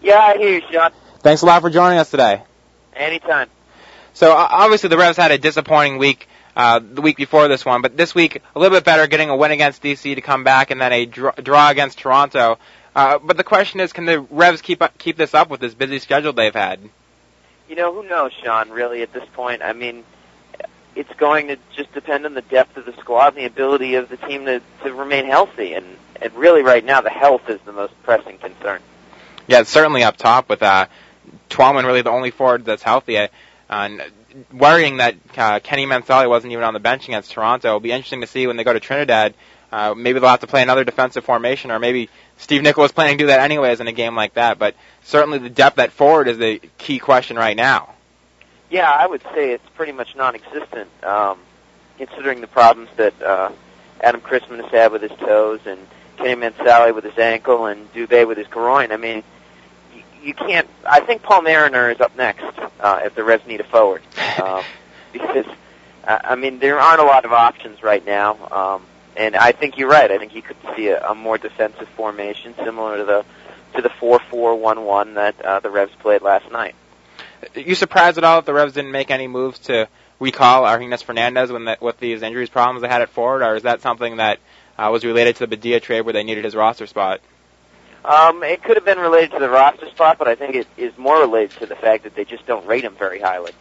[0.00, 0.92] Yeah, I hear you, Sean.
[1.18, 2.42] Thanks a lot for joining us today.
[2.94, 3.50] Anytime.
[4.14, 6.26] So uh, obviously the Revs had a disappointing week
[6.58, 9.36] uh, the week before this one, but this week a little bit better, getting a
[9.36, 12.58] win against DC to come back, and then a draw, draw against Toronto.
[12.96, 16.00] Uh, but the question is, can the Revs keep keep this up with this busy
[16.00, 16.80] schedule they've had?
[17.68, 18.70] You know, who knows, Sean?
[18.70, 20.02] Really, at this point, I mean,
[20.96, 24.08] it's going to just depend on the depth of the squad and the ability of
[24.08, 25.74] the team to to remain healthy.
[25.74, 25.86] And
[26.20, 28.82] and really, right now, the health is the most pressing concern.
[29.46, 30.88] Yeah, it's certainly up top with uh,
[31.50, 33.16] Twellman really the only forward that's healthy.
[33.16, 33.28] Uh,
[33.70, 34.02] and
[34.52, 37.68] worrying that uh, Kenny Mansally wasn't even on the bench against Toronto.
[37.68, 39.34] It'll be interesting to see when they go to Trinidad.
[39.70, 43.18] Uh, maybe they'll have to play another defensive formation, or maybe Steve Nicol was planning
[43.18, 44.58] to do that anyways in a game like that.
[44.58, 47.94] But certainly the depth at forward is the key question right now.
[48.70, 51.38] Yeah, I would say it's pretty much non-existent, um,
[51.96, 53.50] considering the problems that uh,
[54.00, 55.78] Adam Cristman has had with his toes and
[56.16, 58.92] Kenny Mansally with his ankle and Dube with his groin.
[58.92, 59.22] I mean,
[60.22, 60.68] you can't.
[60.84, 62.44] I think Paul Mariner is up next
[62.80, 64.02] uh, if the Revs need a forward,
[64.42, 64.64] um,
[65.12, 65.46] because
[66.04, 68.82] uh, I mean there aren't a lot of options right now, um,
[69.16, 70.10] and I think you're right.
[70.10, 73.24] I think you could see a, a more defensive formation similar to the
[73.74, 76.74] to the four four one one that uh, the Revs played last night.
[77.54, 81.52] You surprised at all that the Revs didn't make any moves to recall Argenis Fernandez
[81.52, 84.40] when the, with these injuries problems they had at forward, or is that something that
[84.76, 87.20] uh, was related to the Badilla trade where they needed his roster spot?
[88.04, 90.96] Um, it could have been related to the roster spot, but I think it is
[90.96, 93.52] more related to the fact that they just don't rate him very highly.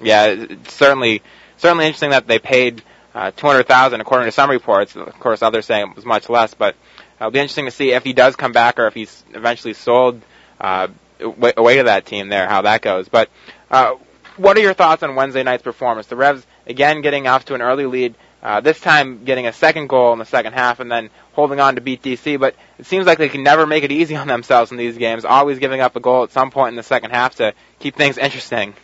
[0.00, 1.22] Yeah, it's certainly
[1.56, 2.82] certainly interesting that they paid
[3.14, 4.96] uh, two hundred thousand according to some reports.
[4.96, 6.76] Of course, others saying it was much less, but
[7.18, 10.22] it'll be interesting to see if he does come back or if he's eventually sold
[10.60, 10.88] uh,
[11.20, 13.08] away to that team there, how that goes.
[13.08, 13.30] But
[13.70, 13.94] uh,
[14.36, 16.06] what are your thoughts on Wednesday night's performance?
[16.06, 18.14] The Revs again getting off to an early lead.
[18.42, 21.76] Uh, this time getting a second goal in the second half and then holding on
[21.76, 24.72] to beat DC, but it seems like they can never make it easy on themselves
[24.72, 27.36] in these games, always giving up a goal at some point in the second half
[27.36, 28.74] to keep things interesting.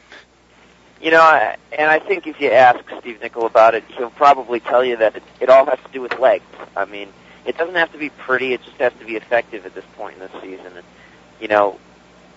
[1.00, 4.84] You know, and I think if you ask Steve Nicol about it, he'll probably tell
[4.84, 6.44] you that it, it all has to do with legs.
[6.76, 7.12] I mean,
[7.44, 10.14] it doesn't have to be pretty; it just has to be effective at this point
[10.14, 10.76] in the season.
[10.76, 10.84] And
[11.40, 11.78] you know,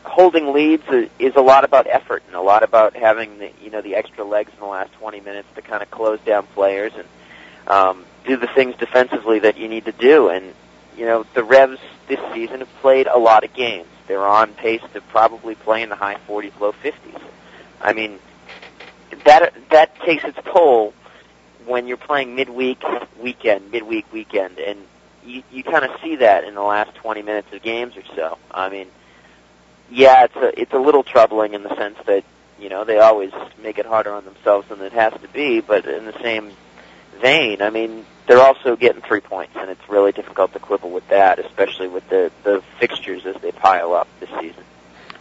[0.04, 0.84] holding leads
[1.20, 4.24] is a lot about effort and a lot about having the you know the extra
[4.24, 7.08] legs in the last 20 minutes to kind of close down players and
[7.68, 10.30] um, do the things defensively that you need to do.
[10.30, 10.54] And
[10.98, 13.88] you know the Revs this season have played a lot of games.
[14.08, 17.22] They're on pace to probably play in the high 40s, low 50s.
[17.80, 18.20] I mean,
[19.24, 20.94] that that takes its toll
[21.66, 22.84] when you're playing midweek
[23.20, 24.80] weekend, midweek weekend, and
[25.24, 28.38] you you kind of see that in the last 20 minutes of games or so.
[28.50, 28.88] I mean
[29.92, 32.24] yeah, it's a it's a little troubling in the sense that
[32.60, 35.60] you know they always make it harder on themselves than it has to be.
[35.60, 36.52] But in the same
[37.20, 41.08] vein, I mean, they're also getting three points, and it's really difficult to quibble with
[41.10, 44.64] that, especially with the the fixtures as they pile up this season.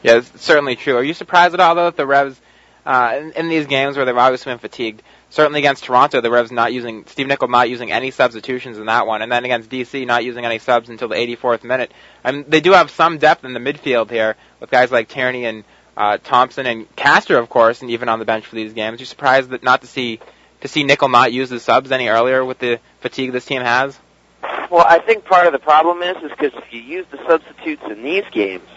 [0.02, 0.96] Yeah, it's certainly true.
[0.96, 2.40] Are you surprised at all though that the Revs
[2.86, 5.02] uh, in, in these games where they've obviously been fatigued?
[5.30, 9.06] Certainly against Toronto, the Revs not using Steve Nicol not using any substitutions in that
[9.06, 11.92] one, and then against DC not using any subs until the 84th minute.
[12.24, 15.44] I mean, they do have some depth in the midfield here with guys like Tierney
[15.44, 15.64] and
[15.96, 18.98] uh, Thompson and Castro, of course, and even on the bench for these games.
[18.98, 20.18] You're surprised that not to see
[20.62, 23.98] to see Nicol not use his subs any earlier with the fatigue this team has.
[24.70, 27.82] Well, I think part of the problem is is because if you use the substitutes
[27.88, 28.68] in these games,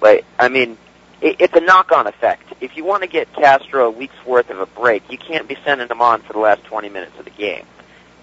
[0.00, 0.76] like I mean,
[1.20, 2.52] it, it's a knock-on effect.
[2.60, 5.56] If you want to get Castro a week's worth of a break, you can't be
[5.64, 7.64] sending him on for the last 20 minutes of the game.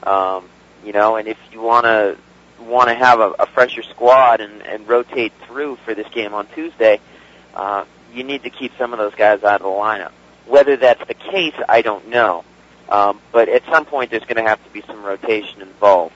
[0.04, 0.48] Um,
[0.84, 2.18] you know, and if you want to
[2.60, 6.48] want to have a, a fresher squad and, and rotate through for this game on
[6.56, 7.00] Tuesday,
[7.54, 10.12] uh, you need to keep some of those guys out of the lineup.
[10.46, 12.44] Whether that's the case, I don't know.
[12.90, 16.16] Um, but at some point, there's going to have to be some rotation involved.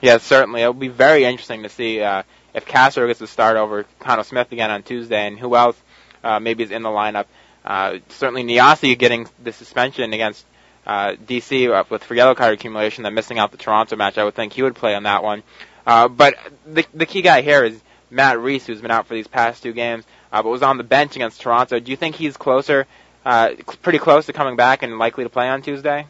[0.00, 0.62] Yeah, certainly.
[0.62, 2.22] It'll be very interesting to see uh,
[2.54, 5.80] if Castro gets to start over Khano Smith again on Tuesday, and who else
[6.22, 7.26] uh, maybe is in the lineup.
[7.64, 10.44] Uh, certainly Nyassi getting the suspension against
[10.86, 14.18] uh, DC with for yellow card accumulation, then missing out the Toronto match.
[14.18, 15.42] I would think he would play on that one.
[15.86, 16.36] Uh, but
[16.66, 19.72] the the key guy here is Matt Reis, who's been out for these past two
[19.72, 21.78] games, uh, but was on the bench against Toronto.
[21.80, 22.86] Do you think he's closer,
[23.24, 23.50] uh,
[23.82, 26.06] pretty close to coming back and likely to play on Tuesday?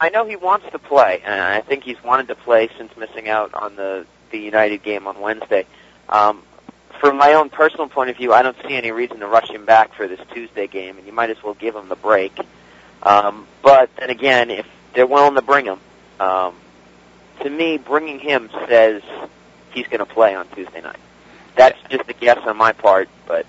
[0.00, 3.28] I know he wants to play, and I think he's wanted to play since missing
[3.28, 5.66] out on the the United game on Wednesday.
[6.08, 6.42] Um,
[7.00, 9.64] from my own personal point of view, I don't see any reason to rush him
[9.64, 12.32] back for this Tuesday game, and you might as well give him the break.
[13.02, 15.80] Um, but then again, if they're willing to bring him,
[16.20, 16.54] um,
[17.40, 19.02] to me, bringing him says
[19.72, 20.98] he's going to play on Tuesday night.
[21.56, 23.46] That's just a guess on my part, but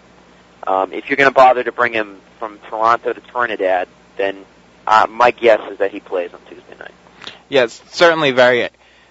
[0.66, 4.46] um, if you're going to bother to bring him from Toronto to Trinidad, then
[4.88, 6.92] uh, my guess is that he plays on Tuesday night.
[7.50, 8.70] Yes, certainly very,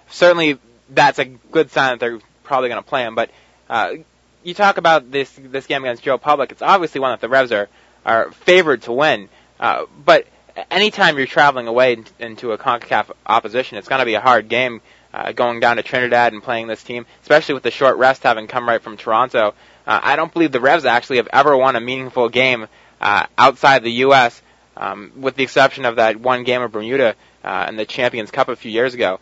[0.08, 0.58] certainly
[0.94, 3.14] that's a good sign that they're probably going to play him.
[3.14, 3.30] But
[3.68, 3.94] uh,
[4.42, 6.52] you talk about this this game against Joe Public.
[6.52, 7.68] It's obviously one that the Revs are
[8.04, 9.28] are favored to win.
[9.60, 10.26] Uh, but
[10.70, 14.80] anytime you're traveling away into a CONCACAF opposition, it's going to be a hard game.
[15.14, 18.46] Uh, going down to Trinidad and playing this team, especially with the short rest having
[18.46, 19.48] come right from Toronto.
[19.86, 22.66] Uh, I don't believe the Revs actually have ever won a meaningful game
[22.98, 24.40] uh, outside the U.S.,
[24.74, 28.48] um, with the exception of that one game of Bermuda uh, in the Champions Cup
[28.48, 29.20] a few years ago.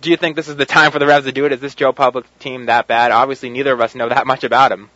[0.00, 1.52] Do you think this is the time for the Revs to do it?
[1.52, 3.12] Is this Joe Public team that bad?
[3.12, 4.90] Obviously, neither of us know that much about him.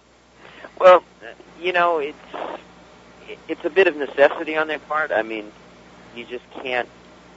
[0.78, 1.04] Well,
[1.60, 2.18] you know, it's
[3.48, 5.12] it's a bit of necessity on their part.
[5.12, 5.50] I mean,
[6.14, 6.88] you just can't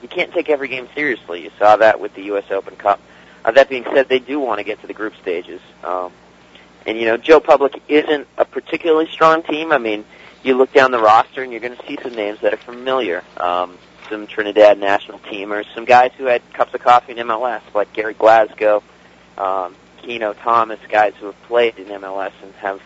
[0.02, 1.42] you can't take every game seriously.
[1.42, 2.50] You saw that with the U.S.
[2.50, 3.00] Open Cup.
[3.44, 5.60] Uh, that being said, they do want to get to the group stages.
[5.82, 6.12] Um,
[6.86, 9.72] and you know, Joe Public isn't a particularly strong team.
[9.72, 10.04] I mean,
[10.42, 13.22] you look down the roster and you're going to see some names that are familiar.
[13.36, 13.78] Um,
[14.08, 18.14] some Trinidad national teamers, some guys who had cups of coffee in MLS, like Gary
[18.14, 18.82] Glasgow,
[19.36, 22.80] um, Keyeno Thomas, guys who have played in MLS and have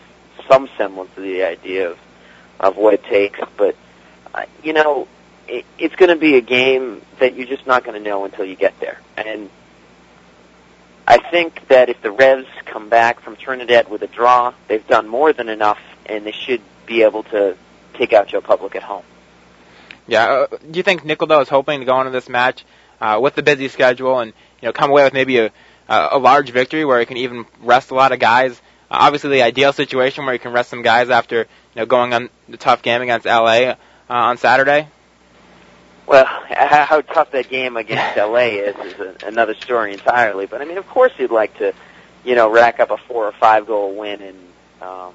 [0.48, 1.98] some semblance of the idea of
[2.60, 3.40] of what it takes.
[3.56, 3.76] But
[4.34, 5.08] uh, you know,
[5.48, 8.44] it, it's going to be a game that you're just not going to know until
[8.44, 9.00] you get there.
[9.16, 9.50] And
[11.06, 15.08] I think that if the Revs come back from Trinidad with a draw, they've done
[15.08, 17.56] more than enough, and they should be able to
[17.94, 19.04] take out Joe Public at home.
[20.06, 20.24] Yeah.
[20.24, 22.64] Uh, do you think though is hoping to go into this match
[23.00, 25.52] uh, with the busy schedule and you know come away with maybe a
[25.88, 28.60] a large victory where he can even rest a lot of guys?
[28.90, 32.14] Uh, obviously, the ideal situation where he can rest some guys after you know going
[32.14, 33.76] on the tough game against LA uh,
[34.08, 34.88] on Saturday.
[36.06, 40.46] Well, how tough that game against LA is is another story entirely.
[40.46, 41.72] But I mean, of course, you'd like to,
[42.24, 44.38] you know, rack up a four or five goal win and
[44.80, 45.14] um,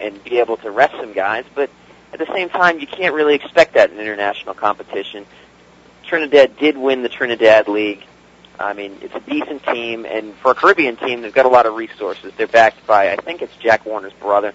[0.00, 1.44] and be able to rest some guys.
[1.54, 1.70] But
[2.12, 5.26] at the same time, you can't really expect that in international competition.
[6.04, 8.04] Trinidad did win the Trinidad League.
[8.58, 11.66] I mean, it's a decent team, and for a Caribbean team, they've got a lot
[11.66, 12.32] of resources.
[12.36, 14.52] They're backed by, I think it's Jack Warner's brother.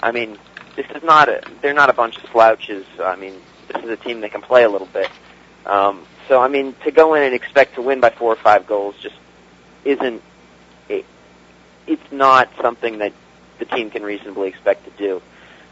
[0.00, 0.38] I mean,
[0.76, 2.86] this is not a, they're not a bunch of slouches.
[3.02, 3.34] I mean,
[3.68, 5.10] this is a team that can play a little bit.
[5.66, 8.66] Um, so, I mean, to go in and expect to win by four or five
[8.66, 9.16] goals just
[9.84, 10.22] isn't,
[10.88, 11.04] it,
[11.86, 13.12] it's not something that
[13.58, 15.22] the team can reasonably expect to do.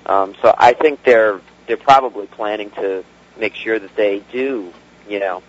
[0.07, 3.05] Um, so I think they're they're probably planning to
[3.39, 4.73] make sure that they do,
[5.09, 5.43] you know,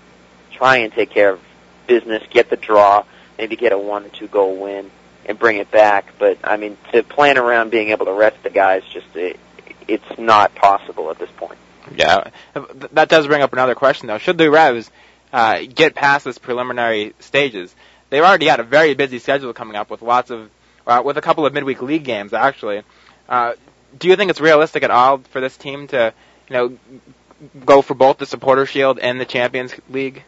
[0.51, 1.41] try and take care of
[1.87, 3.03] business, get the draw,
[3.37, 4.91] maybe get a one or two goal win,
[5.25, 6.13] and bring it back.
[6.19, 9.39] But I mean, to plan around being able to rest the guys, just it,
[9.87, 11.57] it's not possible at this point.
[11.95, 12.29] Yeah,
[12.91, 14.17] that does bring up another question though.
[14.17, 14.89] Should the Revs
[15.33, 17.75] uh, get past this preliminary stages?
[18.09, 20.49] They've already had a very busy schedule coming up with lots of,
[20.85, 22.83] uh, with a couple of midweek league games actually.
[23.27, 23.53] Uh,
[23.97, 26.13] do you think it's realistic at all for this team to,
[26.49, 26.77] you know,
[27.65, 30.23] go for both the Supporter Shield and the Champions League?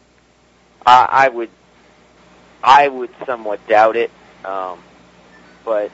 [0.84, 1.50] Uh, I would,
[2.62, 4.10] I would somewhat doubt it.
[4.44, 4.78] Um,
[5.64, 5.90] but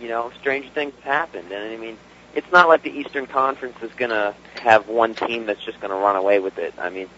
[0.00, 1.98] you know, strange things have happened, and I mean,
[2.34, 5.90] it's not like the Eastern Conference is going to have one team that's just going
[5.90, 6.74] to run away with it.
[6.78, 7.08] I mean,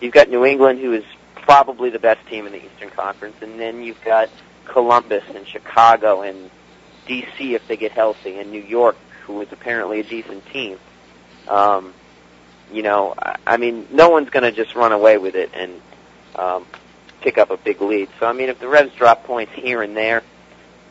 [0.00, 3.58] you've got New England, who is probably the best team in the Eastern Conference, and
[3.58, 4.30] then you've got
[4.66, 6.50] Columbus and Chicago and
[7.08, 8.96] DC if they get healthy, and New York,
[9.28, 10.78] who is apparently a decent team.
[11.46, 11.94] Um,
[12.72, 15.80] you know, I, I mean, no one's going to just run away with it and
[16.34, 16.66] um,
[17.20, 18.08] pick up a big lead.
[18.18, 20.22] So, I mean, if the Revs drop points here and there,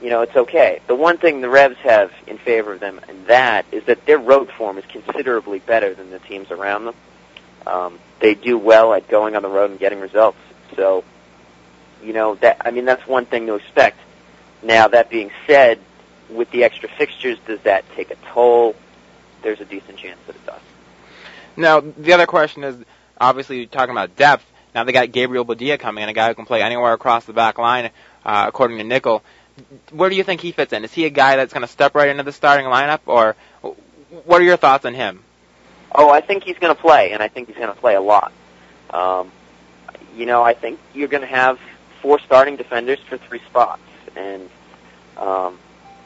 [0.02, 0.80] you know, it's okay.
[0.88, 4.20] The one thing the Revs have in favor of them, and that is that their
[4.20, 6.96] road form is considerably better than the teams around them.
[7.66, 10.38] Um, they do well at going on the road and getting results.
[10.76, 11.04] So,
[12.04, 14.00] you know, that I mean, that's one thing to expect.
[14.62, 15.80] Now, that being said,
[16.30, 18.76] with the extra fixtures, does that take a toll?
[19.42, 20.62] There's a decent chance that it does.
[21.56, 22.76] Now, the other question is,
[23.20, 24.46] obviously, you're talking about depth.
[24.76, 27.34] Now they got Gabriel Badilla coming in, a guy who can play anywhere across the
[27.34, 27.90] back line,
[28.26, 29.24] uh, according to Nicol
[29.92, 30.84] where do you think he fits in?
[30.84, 33.36] Is he a guy that's going to step right into the starting lineup, or
[34.26, 35.24] what are your thoughts on him?
[35.94, 38.02] Oh, I think he's going to play, and I think he's going to play a
[38.02, 38.32] lot.
[38.90, 39.32] Um,
[40.16, 41.60] you know, I think you're going to have
[42.02, 43.82] four starting defenders for three spots,
[44.16, 44.50] and
[45.18, 45.58] um,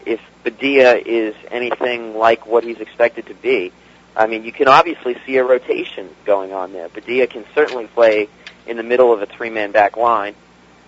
[0.06, 3.72] if Badilla is anything like what he's expected to be,
[4.16, 6.90] I mean, you can obviously see a rotation going on there.
[6.90, 8.28] Badilla can certainly play
[8.68, 10.36] in the middle of a three-man back line.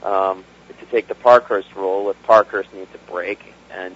[0.01, 0.43] Um,
[0.79, 3.39] to take the Parkhurst role if Parkhurst needs a break.
[3.71, 3.95] And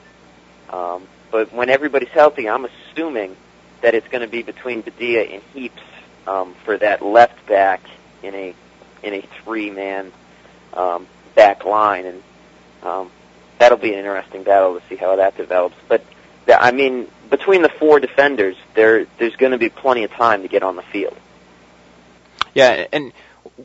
[0.70, 3.36] um, but when everybody's healthy, I'm assuming
[3.82, 5.82] that it's going to be between Badilla and Heaps
[6.26, 7.82] um, for that left back
[8.24, 8.56] in a
[9.04, 10.12] in a three man
[10.74, 12.24] um, back line, and
[12.84, 13.12] um,
[13.60, 15.76] that'll be an interesting battle to see how that develops.
[15.88, 16.04] But
[16.48, 20.48] I mean, between the four defenders, there there's going to be plenty of time to
[20.48, 21.18] get on the field.
[22.54, 23.14] Yeah, and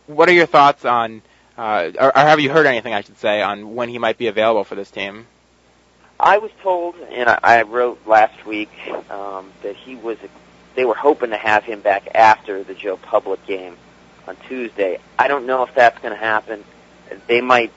[0.07, 1.23] what are your thoughts on
[1.57, 4.27] uh, or, or have you heard anything, I should say, on when he might be
[4.27, 5.27] available for this team?
[6.19, 8.71] I was told, and I, I wrote last week
[9.11, 10.19] um, that he was.
[10.75, 13.77] They were hoping to have him back after the Joe Public game
[14.27, 14.99] on Tuesday.
[15.19, 16.65] I don't know if that's going to happen.
[17.27, 17.73] They might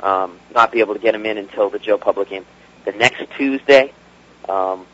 [0.00, 2.46] um, not be able to get him in until the Joe Public game
[2.84, 3.92] the next Tuesday.
[4.48, 4.86] Um,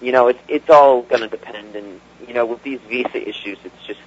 [0.00, 3.58] you know, it's it's all going to depend, and you know, with these visa issues,
[3.64, 4.00] it's just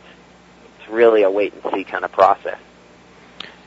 [0.80, 2.60] it's really a wait and see kind of process.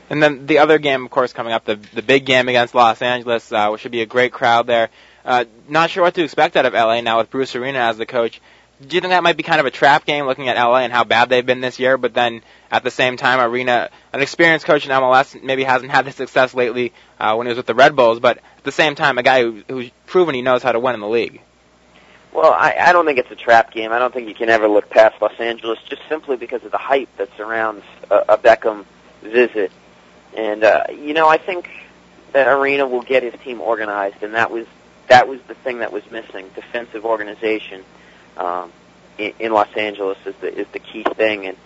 [0.09, 3.01] And then the other game, of course, coming up, the the big game against Los
[3.01, 4.89] Angeles, uh, which should be a great crowd there.
[5.25, 8.05] Uh, not sure what to expect out of LA now with Bruce Arena as the
[8.05, 8.41] coach.
[8.79, 10.93] Do you think that might be kind of a trap game, looking at LA and
[10.93, 11.97] how bad they've been this year?
[11.97, 16.05] But then at the same time, Arena, an experienced coach in MLS, maybe hasn't had
[16.05, 18.19] the success lately uh, when he was with the Red Bulls.
[18.19, 20.93] But at the same time, a guy who, who's proven he knows how to win
[20.93, 21.41] in the league.
[22.31, 23.91] Well, I, I don't think it's a trap game.
[23.91, 26.77] I don't think you can ever look past Los Angeles just simply because of the
[26.77, 28.85] hype that surrounds a, a Beckham
[29.23, 29.71] visit
[30.37, 31.69] and uh, you know, I think
[32.33, 34.67] that Arena will get his team organized, and that was
[35.07, 37.83] that was the thing that was missing: defensive organization
[38.37, 38.71] um,
[39.17, 41.47] in, in Los Angeles is the is the key thing.
[41.47, 41.57] And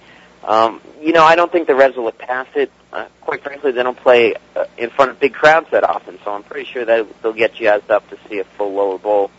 [0.44, 2.72] um, you know, I don't think the Reds will past it.
[2.92, 6.32] Uh, quite frankly, they don't play uh, in front of big crowds that often, so
[6.32, 9.32] I'm pretty sure that they'll get jazzed up to see a full lower bowl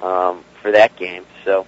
[0.00, 1.24] um, for that game.
[1.44, 1.66] So,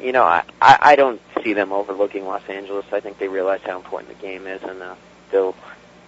[0.00, 2.86] you know, I, I I don't see them overlooking Los Angeles.
[2.92, 4.94] I think they realize how important the game is, and uh,
[5.30, 5.54] they'll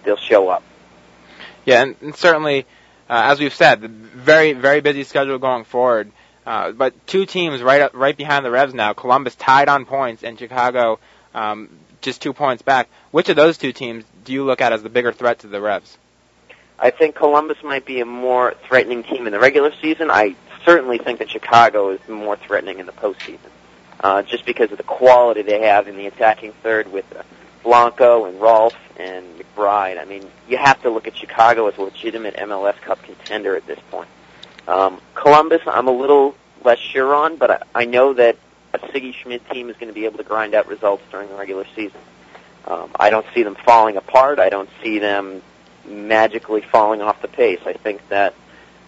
[0.03, 0.63] they'll show up.
[1.65, 2.65] Yeah, and, and certainly,
[3.09, 6.11] uh, as we've said, very very busy schedule going forward.
[6.47, 8.93] Uh, but two teams right up, right behind the Revs now.
[8.93, 10.97] Columbus tied on points, and Chicago
[11.35, 12.87] um, just two points back.
[13.11, 15.59] Which of those two teams do you look at as the bigger threat to the
[15.59, 15.97] Revs?
[16.79, 20.09] I think Columbus might be a more threatening team in the regular season.
[20.09, 23.39] I certainly think that Chicago is more threatening in the postseason,
[23.99, 27.23] uh, just because of the quality they have in the attacking third with uh,
[27.61, 29.99] Blanco and Rolfe and McBride.
[29.99, 33.67] I mean, you have to look at Chicago as a legitimate MLS Cup contender at
[33.67, 34.07] this point.
[34.67, 38.37] Um, Columbus, I'm a little less sure on, but I, I know that
[38.73, 41.35] a Sigi Schmid team is going to be able to grind out results during the
[41.35, 41.99] regular season.
[42.65, 44.39] Um, I don't see them falling apart.
[44.39, 45.41] I don't see them
[45.85, 47.61] magically falling off the pace.
[47.65, 48.35] I think that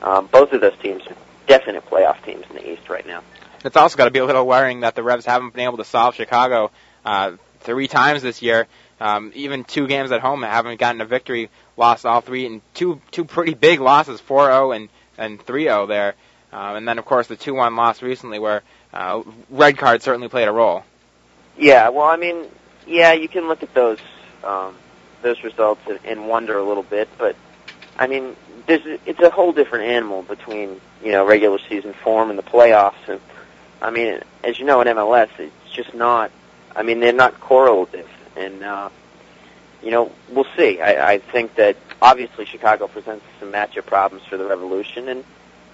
[0.01, 1.15] um, both of those teams are
[1.47, 3.23] definite playoff teams in the East right now.
[3.63, 5.85] It's also got to be a little worrying that the Revs haven't been able to
[5.85, 6.71] solve Chicago
[7.05, 8.67] uh, three times this year.
[9.01, 11.49] Um, even two games at home haven't gotten a victory.
[11.77, 14.89] Lost all three, and two two pretty big losses, 4-0 and
[15.19, 16.15] and 3-0 there.
[16.51, 18.63] Um, and then of course the 2-1 loss recently, where
[18.93, 20.83] uh, red card certainly played a role.
[21.57, 22.45] Yeah, well, I mean,
[22.87, 23.99] yeah, you can look at those
[24.43, 24.75] um,
[25.21, 27.35] those results and, and wonder a little bit, but
[27.97, 32.39] I mean, there's it's a whole different animal between you know regular season form and
[32.39, 33.19] the playoffs, and
[33.81, 36.31] I mean, as you know in MLS, it's just not.
[36.75, 38.07] I mean, they're not correlative,
[38.37, 38.89] and uh,
[39.83, 40.79] you know we'll see.
[40.79, 45.23] I, I think that obviously Chicago presents some matchup problems for the Revolution, and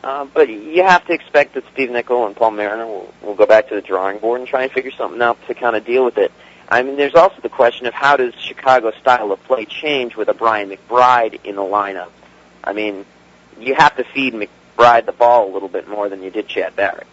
[0.04, 3.48] uh, but you have to expect that Steve Nicol and Paul Mariner will, will go
[3.48, 6.06] back to the drawing board and try and figure something out to kind of deal
[6.06, 6.32] with it.
[6.70, 10.30] I mean, there's also the question of how does Chicago's style of play change with
[10.30, 12.12] a Brian McBride in the lineup?
[12.64, 13.06] I mean,
[13.60, 16.76] you have to feed McBride the ball a little bit more than you did Chad
[16.76, 17.08] Barrett.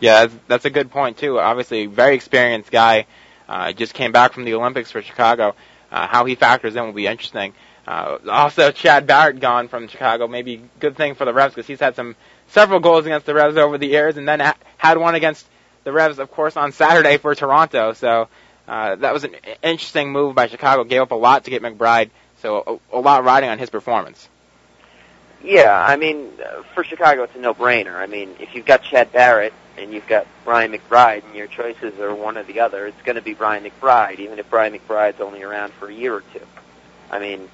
[0.00, 1.38] Yeah, that's, that's a good point too.
[1.38, 3.06] Obviously, very experienced guy.
[3.48, 5.54] Uh, just came back from the Olympics for Chicago.
[5.90, 7.54] Uh, how he factors in will be interesting.
[7.88, 11.80] Uh, also, Chad Barrett gone from Chicago, maybe good thing for the Revs because he's
[11.80, 12.16] had some
[12.48, 15.46] several goals against the Revs over the years, and then ha- had one against
[15.84, 17.94] the Revs, of course, on Saturday for Toronto.
[17.94, 18.28] So
[18.68, 20.84] uh, that was an interesting move by Chicago.
[20.84, 22.10] Gave up a lot to get McBride,
[22.42, 24.28] so a, a lot riding on his performance.
[25.42, 27.94] Yeah, I mean, uh, for Chicago, it's a no-brainer.
[27.94, 31.98] I mean, if you've got Chad Barrett and you've got Brian McBride, and your choices
[32.00, 35.22] are one or the other, it's going to be Brian McBride, even if Brian McBride's
[35.22, 36.46] only around for a year or two.
[37.10, 37.48] I mean,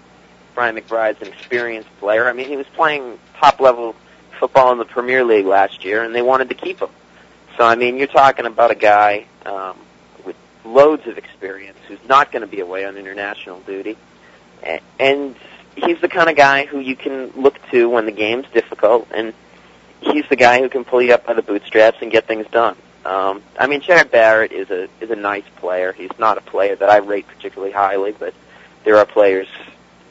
[0.55, 2.29] Brian McBride's an experienced player.
[2.29, 3.97] I mean, he was playing top-level
[4.39, 6.91] football in the Premier League last year, and they wanted to keep him.
[7.57, 9.79] So, I mean, you're talking about a guy um,
[10.25, 13.97] with loads of experience who's not going to be away on international duty,
[14.99, 15.37] and
[15.77, 19.35] he's the kind of guy who you can look to when the game's difficult, and
[20.01, 22.77] he's the guy who can pull you up by the bootstraps and get things done.
[23.05, 25.93] Um, I mean, Chad Barrett is a is a nice player.
[25.93, 28.33] He's not a player that I rate particularly highly, but
[28.85, 29.49] there are players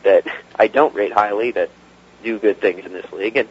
[0.04, 0.26] that
[0.56, 1.70] I don't rate highly that
[2.24, 3.49] do good things in this league, and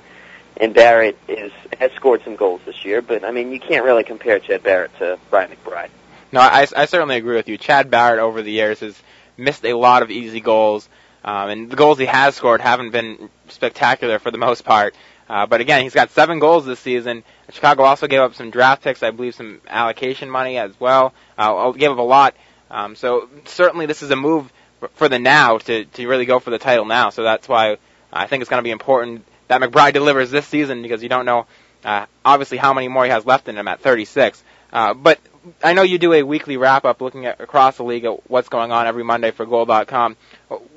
[0.57, 3.03] and Barrett is has scored some goals this year.
[3.03, 5.90] But I mean, you can't really compare Chad Barrett to Brian McBride.
[6.30, 7.59] No, I, I certainly agree with you.
[7.59, 9.00] Chad Barrett over the years has
[9.36, 10.88] missed a lot of easy goals.
[11.24, 14.94] Um, and the goals he has scored haven't been spectacular for the most part.
[15.28, 17.22] Uh, but again, he's got seven goals this season.
[17.50, 21.14] Chicago also gave up some draft picks, I believe, some allocation money as well.
[21.38, 22.34] Uh, gave up a lot.
[22.70, 24.53] Um, so certainly this is a move
[24.94, 27.10] for the now to to really go for the title now.
[27.10, 27.78] So that's why
[28.12, 31.26] I think it's going to be important that McBride delivers this season because you don't
[31.26, 31.46] know
[31.84, 34.42] uh, obviously how many more he has left in him at 36.
[34.72, 35.20] Uh, but
[35.62, 38.48] I know you do a weekly wrap up looking at across the league at what's
[38.48, 40.16] going on every Monday for Goal.com.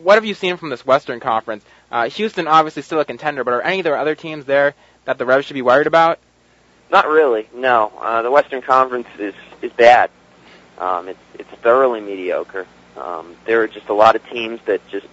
[0.01, 1.63] What have you seen from this Western Conference?
[1.91, 4.73] Uh, Houston obviously still a contender, but are any of the other teams there
[5.05, 6.19] that the Revs should be worried about?
[6.91, 7.47] Not really.
[7.53, 10.09] No, uh, the Western Conference is is bad.
[10.77, 12.67] Um, it's it's thoroughly mediocre.
[12.97, 15.07] Um, there are just a lot of teams that just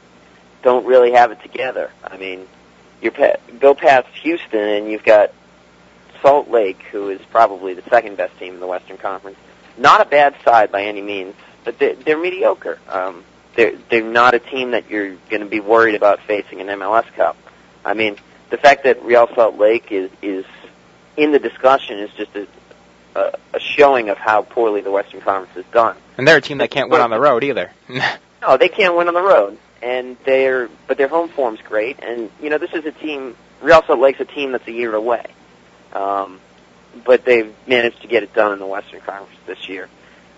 [0.62, 1.90] don't really have it together.
[2.04, 2.46] I mean,
[3.00, 5.32] you pa- go past Houston and you've got
[6.20, 9.36] Salt Lake, who is probably the second best team in the Western Conference.
[9.76, 12.78] Not a bad side by any means, but they're, they're mediocre.
[12.88, 13.24] Um,
[13.54, 17.06] they're they're not a team that you're going to be worried about facing an MLS
[17.14, 17.36] Cup.
[17.84, 18.16] I mean,
[18.50, 20.44] the fact that Real Salt Lake is is
[21.16, 22.46] in the discussion is just a,
[23.14, 25.96] a, a showing of how poorly the Western Conference has done.
[26.16, 27.72] And they're a team that can't win on the road either.
[28.42, 32.00] no, they can't win on the road, and they're but their home form's great.
[32.00, 33.36] And you know, this is a team.
[33.60, 35.24] Real Salt Lake's a team that's a year away.
[35.92, 36.40] Um,
[37.04, 39.88] but they've managed to get it done in the Western Conference this year.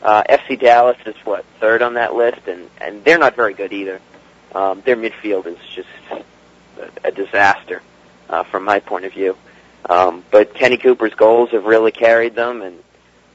[0.03, 3.73] Uh, FC Dallas is what third on that list, and and they're not very good
[3.73, 4.01] either.
[4.55, 7.83] Um, their midfield is just a, a disaster
[8.29, 9.37] uh, from my point of view.
[9.89, 12.83] Um, but Kenny Cooper's goals have really carried them, and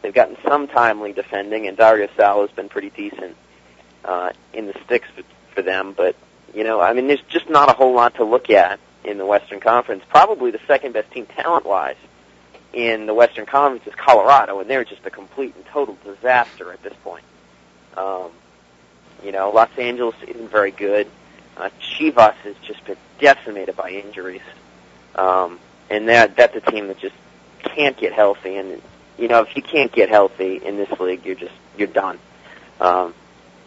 [0.01, 3.35] they've gotten some timely defending, and Dario Sala has been pretty decent
[4.05, 5.07] uh, in the sticks
[5.53, 5.93] for, them.
[5.95, 6.15] But
[6.53, 9.25] you know, I mean, there's just not a whole lot to look at in the
[9.25, 10.03] Western Conference.
[10.07, 11.97] Probably the second best team talent-wise
[12.71, 16.81] in the Western Conference is Colorado, and they're just a complete and total disaster at
[16.83, 17.23] this point.
[17.97, 18.31] Um,
[19.23, 21.07] you know, Los Angeles isn't very good.
[21.57, 24.41] Uh, Chivas has just been decimated by injuries,
[25.15, 27.15] um, and that that's a team that just
[27.63, 28.55] can't get healthy.
[28.55, 28.81] And
[29.19, 32.19] you know, if you can't get healthy in this league, you're just you're done.
[32.79, 33.13] Um,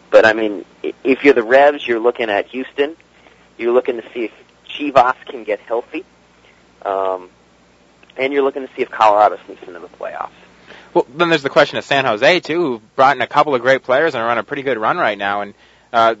[0.09, 0.65] but I mean,
[1.03, 2.95] if you're the Revs, you're looking at Houston.
[3.57, 4.31] You're looking to see if
[4.67, 6.03] Chivas can get healthy.
[6.83, 7.29] Um,
[8.17, 10.29] and you're looking to see if Colorado sneaks into the playoffs.
[10.93, 13.61] Well, then there's the question of San Jose too, who brought in a couple of
[13.61, 15.53] great players and are on a pretty good run right now, and
[15.91, 16.15] uh,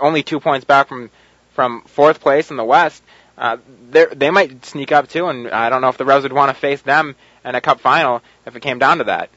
[0.00, 1.10] only two points back from
[1.54, 3.02] from fourth place in the West.
[3.36, 3.58] uh,
[3.90, 6.50] they they might sneak up too, and I don't know if the Revs would want
[6.50, 7.14] to face them
[7.44, 9.30] in a Cup final if it came down to that.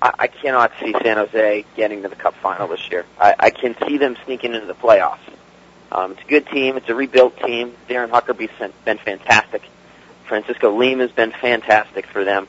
[0.00, 3.04] I, I cannot see San Jose getting to the Cup final this year.
[3.18, 5.18] I, I can see them sneaking into the playoffs.
[5.90, 6.76] Um, it's a good team.
[6.76, 7.74] It's a rebuilt team.
[7.88, 8.50] Darren Huckerby's
[8.84, 9.62] been fantastic.
[10.26, 12.48] Francisco Lima's been fantastic for them.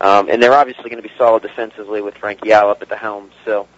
[0.00, 2.96] Um, and they're obviously going to be solid defensively with Frank Yallop up at the
[2.96, 3.30] helm.
[3.44, 3.68] So,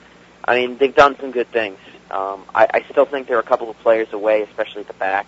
[0.45, 1.79] I mean, they've done some good things.
[2.11, 5.27] Um, I, I still think they're a couple of players away, especially at the back.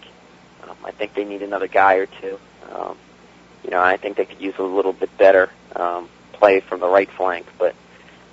[0.65, 2.39] Um, I think they need another guy or two.
[2.71, 2.97] Um,
[3.65, 6.89] you know, I think they could use a little bit better um, play from the
[6.89, 7.47] right flank.
[7.59, 7.75] But,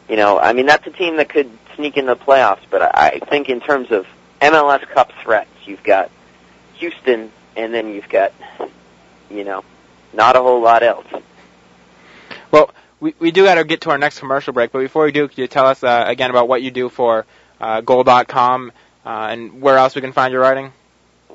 [0.09, 2.61] you know, I mean, that's a team that could sneak in the playoffs.
[2.69, 4.05] But I, I think in terms of
[4.41, 6.11] MLS Cup threats, you've got
[6.75, 8.33] Houston, and then you've got,
[9.29, 9.63] you know,
[10.13, 11.07] not a whole lot else.
[12.51, 15.11] Well, we, we do got to get to our next commercial break, but before we
[15.11, 17.25] do, could you tell us uh, again about what you do for
[17.59, 18.71] uh, Goal.com
[19.05, 20.71] uh, and where else we can find your writing?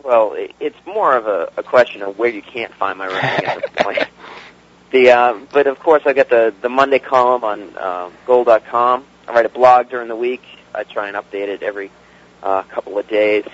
[0.02, 3.62] Well, it's more of a, a question of where you can't find my writing at
[3.62, 4.08] this point.
[4.90, 9.04] The uh, but of course I get the the Monday column on uh, Goal.com.
[9.28, 10.42] I write a blog during the week.
[10.74, 11.92] I try and update it every
[12.42, 13.44] uh, couple of days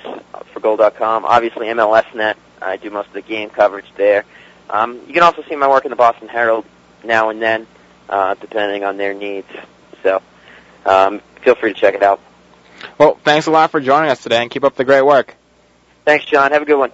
[0.53, 1.27] for Goal.com.
[1.27, 2.37] Obviously MLSnet.
[2.63, 4.25] I do most of the game coverage there.
[4.71, 6.65] Um, you can also see my work in the Boston Herald
[7.05, 7.67] now and then,
[8.09, 9.49] uh, depending on their needs.
[10.03, 10.23] So
[10.87, 12.21] um, feel free to check it out.
[12.99, 15.35] Well, thanks a lot for joining us today, and keep up the great work.
[16.07, 16.53] Thanks, John.
[16.53, 16.93] Have a good one.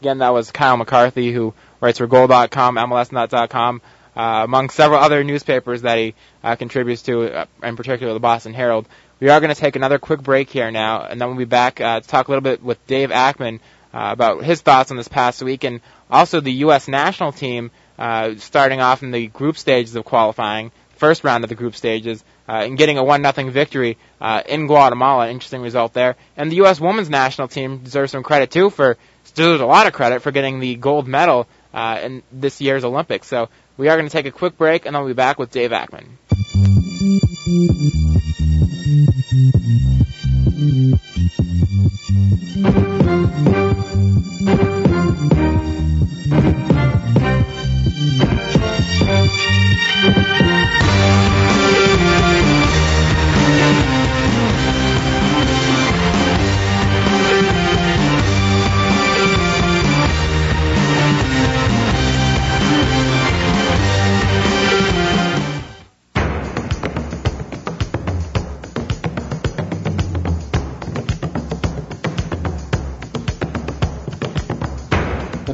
[0.00, 3.82] Again, that was Kyle McCarthy, who writes for Goal.com, MLSNet.com,
[4.16, 8.54] uh, among several other newspapers that he uh, contributes to, uh, in particular the Boston
[8.54, 8.88] Herald.
[9.20, 11.82] We are going to take another quick break here now, and then we'll be back
[11.82, 13.60] uh, to talk a little bit with Dave Akman
[13.92, 16.88] uh, about his thoughts on this past week, and also the U.S.
[16.88, 21.56] national team uh, starting off in the group stages of qualifying, first round of the
[21.56, 25.30] group stages, uh, and getting a one nothing victory uh, in Guatemala.
[25.30, 26.16] Interesting result there.
[26.36, 26.80] And the U.S.
[26.80, 28.96] women's national team deserves some credit too for
[29.34, 33.28] deserves a lot of credit for getting the gold medal uh, in this year's Olympics.
[33.28, 35.72] So we are going to take a quick break, and we'll be back with Dave
[35.72, 36.18] Akman.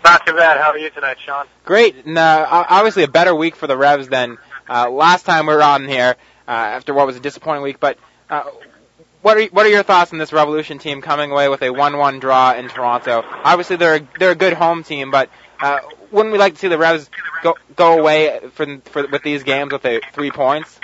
[0.05, 0.59] Not too bad.
[0.59, 1.47] How are you tonight, Sean?
[1.64, 2.05] Great.
[2.05, 5.62] And, uh, obviously, a better week for the Revs than uh, last time we were
[5.62, 6.16] on here
[6.47, 7.80] uh, after what was a disappointing week.
[7.80, 8.45] But uh,
[9.22, 12.20] what are what are your thoughts on this Revolution team coming away with a 1-1
[12.20, 13.24] draw in Toronto?
[13.26, 15.30] Obviously, they're a, they're a good home team, but
[15.61, 15.78] uh,
[16.11, 17.09] wouldn't we like to see the Revs
[17.43, 20.78] go go away for, for with these games with a three points?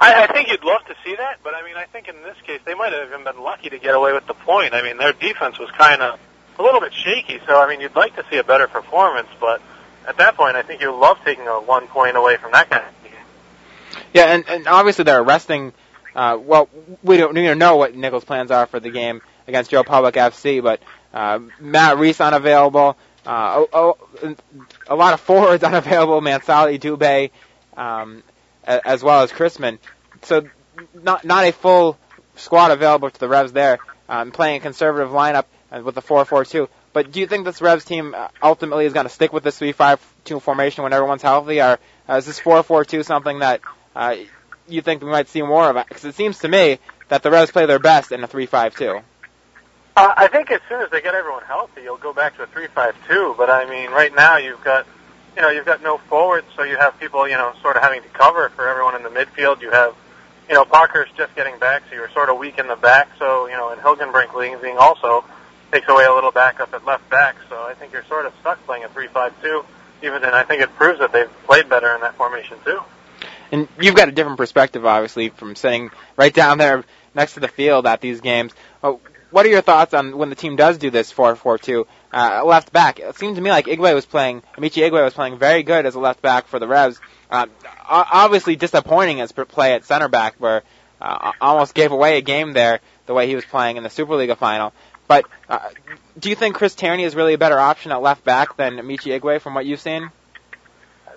[0.00, 2.36] I, I think you'd love to see that, but I mean, I think in this
[2.46, 4.74] case they might have even been lucky to get away with the point.
[4.74, 6.18] I mean, their defense was kind of
[6.58, 9.60] a little bit shaky, so I mean, you'd like to see a better performance, but
[10.06, 12.84] at that point, I think you love taking a one point away from that kind
[12.84, 14.02] of game.
[14.12, 15.72] Yeah, and, and obviously they're resting.
[16.14, 16.68] Uh, well,
[17.02, 20.62] we don't, don't know what Nicol's plans are for the game against Joe Public FC,
[20.62, 20.80] but
[21.12, 22.96] uh, Matt Reis unavailable.
[23.26, 24.36] Uh, oh, oh,
[24.86, 26.20] a lot of forwards unavailable.
[26.20, 27.30] Mansally, Dube,
[27.76, 28.22] um,
[28.66, 29.78] as well as Cristman.
[30.22, 30.46] So
[30.94, 31.98] not not a full
[32.36, 33.78] squad available to the Revs there.
[34.08, 36.68] Um, playing a conservative lineup uh, with the 4-4-2.
[36.92, 39.58] But do you think this Revs team uh, ultimately is going to stick with this
[39.58, 43.62] 3-5-2 formation when everyone's healthy, or uh, is this 4-4-2 something that
[43.96, 44.16] uh,
[44.68, 45.88] you think we might see more of?
[45.88, 49.02] Because it seems to me that the Revs play their best in a 3-5-2.
[49.96, 52.46] Uh, I think as soon as they get everyone healthy, you'll go back to a
[52.48, 53.36] three-five-two.
[53.38, 54.86] But I mean, right now you've got,
[55.36, 58.02] you know, you've got no forwards, so you have people, you know, sort of having
[58.02, 59.60] to cover for everyone in the midfield.
[59.60, 59.94] You have,
[60.48, 63.08] you know, Parkhurst's just getting back, so you're sort of weak in the back.
[63.18, 65.24] So you know, and Hilgenbrink leaving also
[65.72, 67.36] takes away a little backup at left back.
[67.48, 69.64] So I think you're sort of stuck playing a three-five-two.
[70.02, 72.80] Even then, I think it proves that they've played better in that formation too.
[73.50, 77.48] And you've got a different perspective, obviously, from sitting right down there next to the
[77.48, 78.52] field at these games.
[78.82, 82.72] Oh, what are your thoughts on when the team does do this 4-4-2 uh, left
[82.72, 83.00] back?
[83.00, 85.94] It seemed to me like Igwe was playing, Amechi Igwe was playing very good as
[85.94, 87.00] a left back for the Revs.
[87.30, 87.46] Uh,
[87.88, 90.62] obviously disappointing as play at center back, where
[91.00, 94.36] uh, almost gave away a game there the way he was playing in the SuperLiga
[94.36, 94.72] final.
[95.06, 95.70] But uh,
[96.18, 99.18] do you think Chris Tierney is really a better option at left back than Amechi
[99.18, 100.10] Igwe from what you've seen?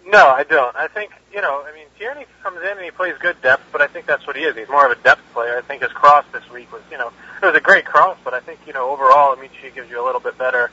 [0.06, 0.76] No, I don't.
[0.76, 1.64] I think you know.
[1.66, 4.36] I mean, Tierney comes in and he plays good depth, but I think that's what
[4.36, 4.56] he is.
[4.56, 5.58] He's more of a depth player.
[5.58, 8.34] I think his cross this week was, you know, it was a great cross, but
[8.34, 10.72] I think you know overall, Amechi gives you a little bit better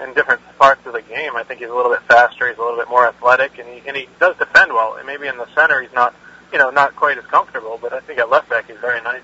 [0.00, 1.36] in different parts of the game.
[1.36, 2.48] I think he's a little bit faster.
[2.48, 4.96] He's a little bit more athletic, and he and he does defend well.
[4.96, 6.14] And maybe in the center, he's not,
[6.52, 7.78] you know, not quite as comfortable.
[7.80, 9.22] But I think at left back, he's very nice.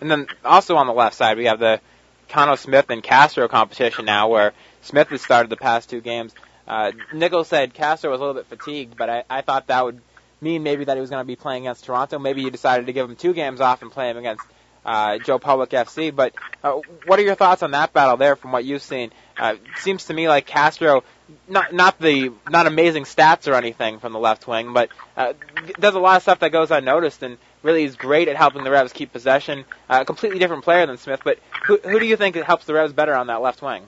[0.00, 1.80] And then also on the left side, we have the
[2.28, 4.52] Khano Smith and Castro competition now, where
[4.82, 6.34] Smith has started the past two games.
[6.66, 10.00] Uh, Nicol said Castro was a little bit fatigued, but I, I thought that would
[10.40, 12.18] mean maybe that he was going to be playing against Toronto.
[12.18, 14.44] Maybe you decided to give him two games off and play him against
[14.86, 16.14] uh, Joe Public FC.
[16.14, 19.10] But uh, what are your thoughts on that battle there from what you've seen?
[19.36, 21.04] Uh, seems to me like Castro,
[21.48, 25.34] not not the not amazing stats or anything from the left wing, but uh,
[25.78, 28.70] does a lot of stuff that goes unnoticed and really is great at helping the
[28.70, 29.64] Revs keep possession.
[29.90, 32.92] Uh, completely different player than Smith, but who, who do you think helps the Revs
[32.92, 33.82] better on that left wing?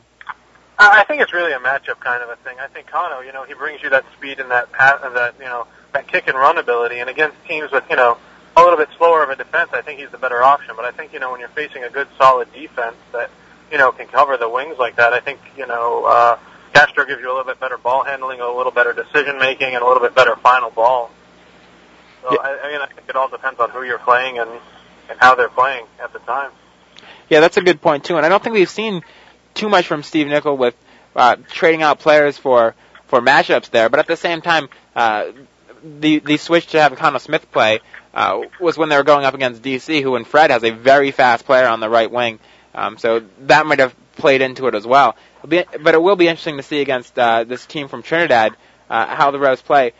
[0.80, 2.56] I think it's really a matchup kind of a thing.
[2.60, 5.46] I think Khano, you know, he brings you that speed and that pat, that you
[5.46, 7.00] know, that kick and run ability.
[7.00, 8.16] And against teams with you know
[8.62, 10.74] a little bit slower of a defense, I think he's the better option.
[10.76, 13.30] But I think you know when you're facing a good solid defense that
[13.70, 16.38] you know can cover the wings like that, I think you know uh,
[16.72, 19.82] Castro gives you a little bit better ball handling, a little better decision making, and
[19.82, 21.10] a little bit better final ball.
[22.22, 22.38] So yeah.
[22.40, 24.50] I, I mean, I think it all depends on who you're playing and
[25.08, 26.50] and how they're playing at the time.
[27.28, 28.16] Yeah, that's a good point too.
[28.16, 29.02] And I don't think we've seen
[29.54, 30.74] too much from Steve Nicol with
[31.16, 32.74] uh, trading out players for
[33.06, 33.88] for matchups there.
[33.88, 35.32] But at the same time, uh,
[35.82, 37.80] the the switch to have Khano Smith play
[38.18, 41.12] uh, was when they were going up against DC, who and Fred has a very
[41.12, 42.40] fast player on the right wing.
[42.74, 45.14] Um, so that might have played into it as well.
[45.46, 48.56] Be, but it will be interesting to see against uh, this team from Trinidad
[48.90, 49.92] uh, how the Revs play.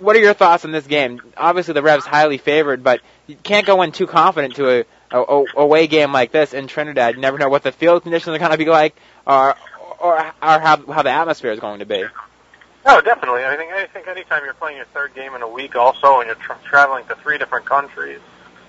[0.00, 1.20] What are your thoughts on this game?
[1.34, 5.22] Obviously, the Revs highly favored, but you can't go in too confident to a a,
[5.22, 7.14] a away game like this in Trinidad.
[7.14, 8.94] You never know what the field conditions are going to be like,
[9.26, 9.56] or
[9.98, 12.04] or, or how how the atmosphere is going to be.
[12.84, 13.44] No, definitely.
[13.44, 16.26] I think I think anytime you're playing your third game in a week, also, and
[16.26, 18.20] you're tra- traveling to three different countries,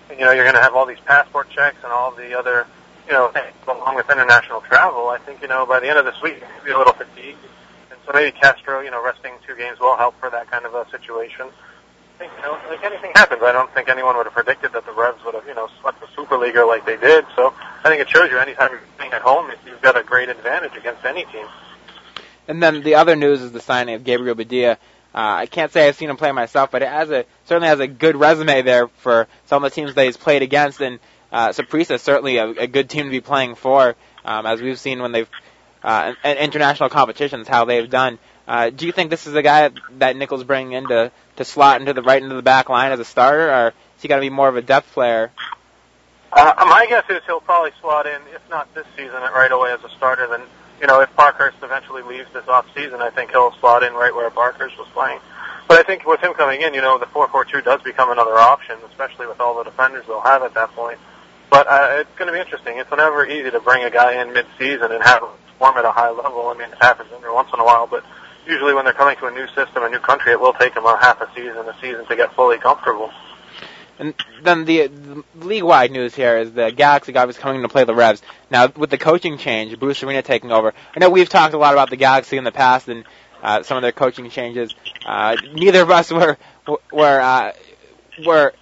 [0.10, 2.66] you know you're going to have all these passport checks and all the other,
[3.08, 3.32] you know,
[3.68, 5.10] along with international travel.
[5.10, 7.40] I think you know by the end of this week you'll be a little fatigued,
[7.92, 10.74] and so maybe Castro, you know, resting two games will help for that kind of
[10.76, 11.48] a situation
[12.16, 13.42] I think, you know, like anything happens.
[13.44, 16.00] I don't think anyone would have predicted that the Revs would have, you know, swept
[16.00, 17.26] the SuperLiga like they did.
[17.36, 17.54] So
[17.84, 20.78] I think it shows you anytime you're playing at home, you've got a great advantage
[20.78, 21.46] against any team.
[22.48, 24.74] And then the other news is the signing of Gabriel Badilla.
[25.14, 27.80] Uh, I can't say I've seen him play myself, but it has a certainly has
[27.80, 30.82] a good resume there for some of the teams that he's played against.
[30.82, 31.00] And
[31.32, 34.80] uh, Saprissa is certainly a, a good team to be playing for, um, as we've
[34.80, 35.30] seen when they've
[35.84, 38.18] uh, in international competitions how they've done.
[38.48, 41.80] Uh, do you think this is a guy that Nicol's bringing in to, to slot
[41.80, 44.26] into the right into the back line as a starter, or is he going to
[44.26, 45.32] be more of a depth player?
[46.34, 49.84] Uh, my guess is he'll probably slot in, if not this season, right away as
[49.84, 50.28] a starter.
[50.28, 50.42] Then,
[50.82, 54.14] you know, if Parkhurst eventually leaves this off season, I think he'll slot in right
[54.14, 55.20] where Parkhurst was playing.
[55.68, 58.78] But I think with him coming in, you know, the 4-4-2 does become another option,
[58.90, 61.00] especially with all the defenders they'll have at that point.
[61.50, 62.78] But uh, it's going to be interesting.
[62.78, 65.92] It's never easy to bring a guy in mid-season and have him perform at a
[65.92, 66.48] high level.
[66.48, 68.04] I mean, it happens every once in a while, but
[68.46, 70.86] usually when they're coming to a new system, a new country, it will take them
[70.86, 73.12] a half a season, a season to get fully comfortable.
[73.98, 77.86] And then the, the league-wide news here is the Galaxy guy was coming to play
[77.86, 78.22] the Revs.
[78.52, 81.74] Now, with the coaching change, Bruce Arena taking over, I know we've talked a lot
[81.74, 83.06] about the Galaxy in the past and
[83.42, 84.74] uh, some of their coaching changes.
[85.06, 86.38] Uh, neither of us were
[86.92, 87.54] were uh,
[88.26, 88.54] were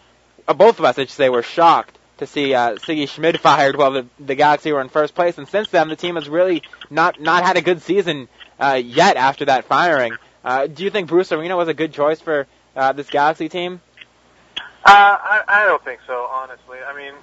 [0.48, 3.76] uh, both of us, I should say, were shocked to see uh, Sigi Schmid fired
[3.76, 6.64] while the, the Galaxy were in first place, and since then the team has really
[6.90, 8.28] not not had a good season
[8.60, 10.14] uh, yet after that firing.
[10.44, 13.82] Uh, do you think Bruce Arena was a good choice for uh, this Galaxy team?
[14.86, 16.78] Uh, I, I don't think so, honestly.
[16.86, 17.14] I mean,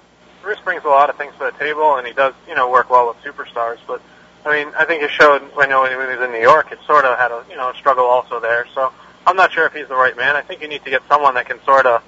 [0.41, 2.89] Bruce brings a lot of things to the table, and he does, you know, work
[2.89, 3.77] well with superstars.
[3.85, 4.01] But
[4.45, 6.71] I mean, I think it showed when, you know, when he was in New York,
[6.71, 8.65] it sort of had a, you know, struggle also there.
[8.73, 8.91] So
[9.27, 10.35] I'm not sure if he's the right man.
[10.35, 12.01] I think you need to get someone that can sort of,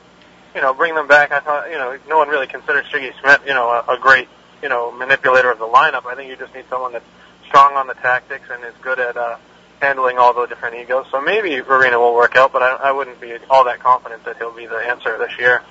[0.55, 1.31] you know, bring them back.
[1.31, 4.27] I thought, you know, no one really considers Sigi Schmid, you know, a, a great,
[4.63, 6.07] you know, manipulator of the lineup.
[6.07, 7.05] I think you just need someone that's
[7.45, 9.37] strong on the tactics and is good at uh,
[9.83, 11.05] handling all the different egos.
[11.11, 14.37] So maybe Arena will work out, but I, I wouldn't be all that confident that
[14.37, 15.61] he'll be the answer this year.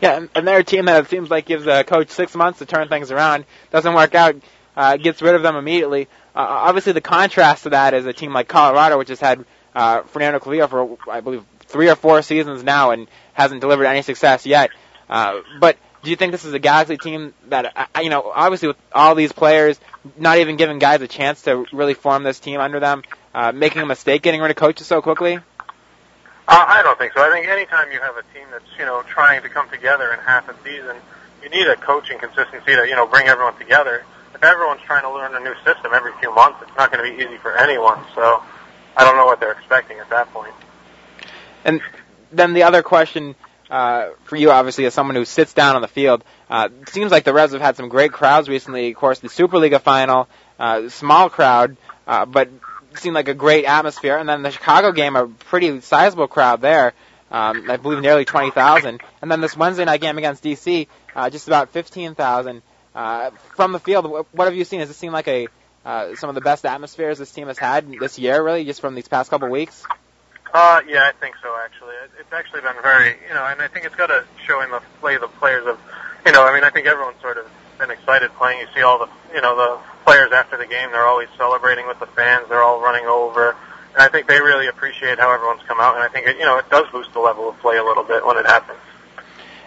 [0.00, 2.60] Yeah, and, and they're a team that it seems like gives a coach six months
[2.60, 3.44] to turn things around.
[3.70, 4.36] Doesn't work out,
[4.76, 6.08] uh, gets rid of them immediately.
[6.34, 9.44] Uh, obviously, the contrast to that is a team like Colorado, which has had
[9.74, 14.02] uh, Fernando Clavijo for I believe three or four seasons now and hasn't delivered any
[14.02, 14.70] success yet.
[15.08, 15.76] Uh, but
[16.06, 19.32] do you think this is a Galaxy team that you know, obviously with all these
[19.32, 19.80] players,
[20.16, 23.02] not even giving guys a chance to really form this team under them,
[23.34, 25.34] uh, making a mistake getting rid of coaches so quickly?
[25.34, 25.40] Uh,
[26.46, 27.20] I don't think so.
[27.20, 30.20] I think anytime you have a team that's you know trying to come together in
[30.20, 30.94] half a season,
[31.42, 34.04] you need a coaching consistency to you know bring everyone together.
[34.32, 37.16] If everyone's trying to learn a new system every few months, it's not going to
[37.16, 37.98] be easy for anyone.
[38.14, 38.44] So
[38.96, 40.54] I don't know what they're expecting at that point.
[41.64, 41.80] And
[42.30, 43.34] then the other question
[43.70, 47.10] uh, for you, obviously, as someone who sits down on the field, uh, it seems
[47.10, 48.90] like the Reds have had some great crowds recently.
[48.90, 52.50] Of course, the SuperLiga final, uh, small crowd, uh, but
[52.94, 54.16] seemed like a great atmosphere.
[54.16, 56.94] And then the Chicago game, a pretty sizable crowd there.
[57.30, 59.00] Um, I believe nearly 20,000.
[59.20, 62.62] And then this Wednesday night game against DC, uh, just about 15,000.
[62.94, 64.80] Uh, from the field, what have you seen?
[64.80, 65.48] Does it seem like a
[65.84, 68.96] uh, some of the best atmospheres this team has had this year, really, just from
[68.96, 69.84] these past couple weeks?
[70.88, 71.54] Yeah, I think so.
[71.64, 74.60] Actually, it, it's actually been very, you know, and I think it's got to show
[74.62, 75.78] in the play the players of,
[76.24, 77.46] you know, I mean, I think everyone's sort of
[77.78, 78.60] been excited playing.
[78.60, 80.90] You see all the, you know, the players after the game.
[80.92, 82.48] They're always celebrating with the fans.
[82.48, 83.50] They're all running over,
[83.92, 85.94] and I think they really appreciate how everyone's come out.
[85.94, 88.04] And I think it, you know, it does boost the level of play a little
[88.04, 88.78] bit when it happens.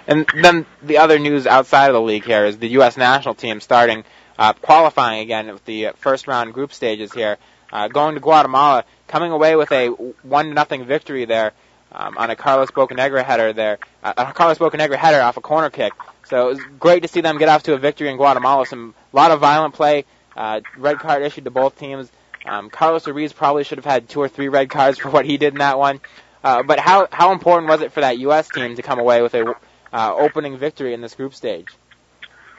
[0.07, 2.97] And then the other news outside of the league here is the U.S.
[2.97, 4.03] national team starting
[4.39, 7.37] uh, qualifying again with the first round group stages here,
[7.71, 11.53] uh, going to Guatemala, coming away with a one nothing victory there
[11.91, 15.69] um, on a Carlos Bocanegra header there, uh, a Carlos Bocanegra header off a corner
[15.69, 15.93] kick.
[16.25, 18.65] So it was great to see them get off to a victory in Guatemala.
[18.65, 20.05] Some lot of violent play,
[20.35, 22.11] uh, red card issued to both teams.
[22.45, 25.37] Um, Carlos Ruiz probably should have had two or three red cards for what he
[25.37, 25.99] did in that one.
[26.43, 28.47] Uh, but how how important was it for that U.S.
[28.49, 29.55] team to come away with a
[29.91, 31.67] uh, opening victory in this group stage.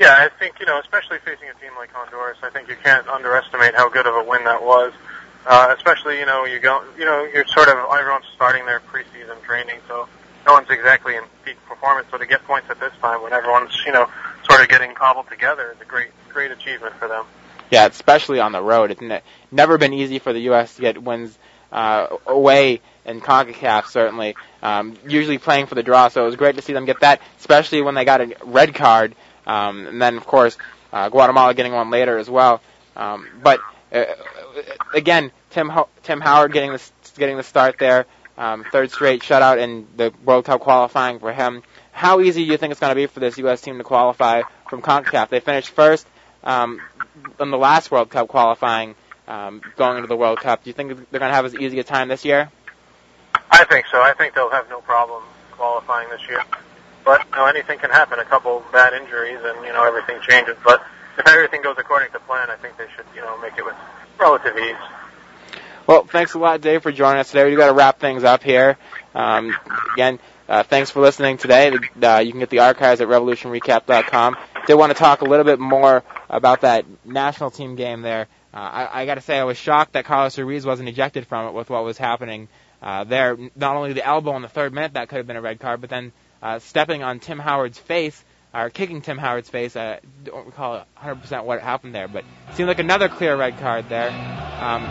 [0.01, 3.07] Yeah, I think you know, especially facing a team like Honduras, I think you can't
[3.07, 4.95] underestimate how good of a win that was.
[5.47, 9.43] Uh, especially, you know, you go, you know, you're sort of everyone's starting their preseason
[9.43, 10.09] training, so
[10.47, 12.09] no one's exactly in peak performance.
[12.11, 14.09] So to get points at this time, when everyone's, you know,
[14.49, 17.27] sort of getting cobbled together, is a great, great achievement for them.
[17.71, 18.91] Yeah, especially on the road.
[18.91, 20.77] It's ne- never been easy for the U.S.
[20.77, 21.39] to get wins
[21.73, 24.35] uh, away in CONCACAF, certainly.
[24.63, 27.21] Um, usually playing for the draw, so it was great to see them get that,
[27.39, 29.15] especially when they got a red card.
[29.47, 30.57] Um, and then, of course,
[30.93, 32.61] uh, Guatemala getting one later as well.
[32.97, 33.61] Um, but
[33.93, 34.05] uh,
[34.95, 38.07] again, Tim Ho- Tim Howard getting the getting the start there,
[38.39, 41.63] um, third straight shutout in the World Cup qualifying for him.
[41.93, 43.61] How easy do you think it's going to be for this U.S.
[43.61, 45.29] team to qualify from CONCACAF?
[45.29, 46.07] They finished first
[46.45, 46.81] um,
[47.39, 48.95] in the last World Cup qualifying
[49.29, 50.65] um, going into the World Cup.
[50.65, 52.51] Do you think they're going to have as easy a time this year?
[53.51, 54.01] I think so.
[54.01, 55.23] I think they'll have no problem
[55.53, 56.43] qualifying this year.
[57.11, 58.21] But you know, anything can happen.
[58.21, 60.57] A couple bad injuries, and you know everything changes.
[60.65, 60.81] But
[61.19, 63.75] if everything goes according to plan, I think they should you know make it with
[64.17, 64.77] relative ease.
[65.89, 67.47] Well, thanks a lot, Dave, for joining us today.
[67.47, 68.79] We've got to wrap things up here.
[69.13, 69.57] Um,
[69.93, 71.77] again, uh, thanks for listening today.
[72.01, 74.37] Uh, you can get the archives at revolutionrecap.com.
[74.69, 78.29] Did want to talk a little bit more about that national team game there.
[78.55, 81.49] Uh, I, I got to say, I was shocked that Carlos Ruiz wasn't ejected from
[81.49, 82.47] it with what was happening
[82.81, 83.37] uh, there.
[83.57, 85.81] Not only the elbow in the third minute that could have been a red card,
[85.81, 89.77] but then uh, stepping on Tim Howard's face or kicking Tim Howard's face.
[89.77, 92.25] I uh, don't recall 100% what happened there, but
[92.55, 94.11] seemed like another clear red card there.
[94.61, 94.87] Um,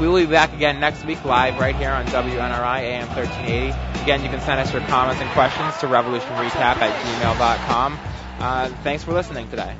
[0.00, 4.02] we will be back again next week live right here on WNRI AM 1380.
[4.02, 7.98] Again, you can send us your comments and questions to revolutionrecap at gmail.com.
[8.38, 9.74] Uh, thanks for listening today.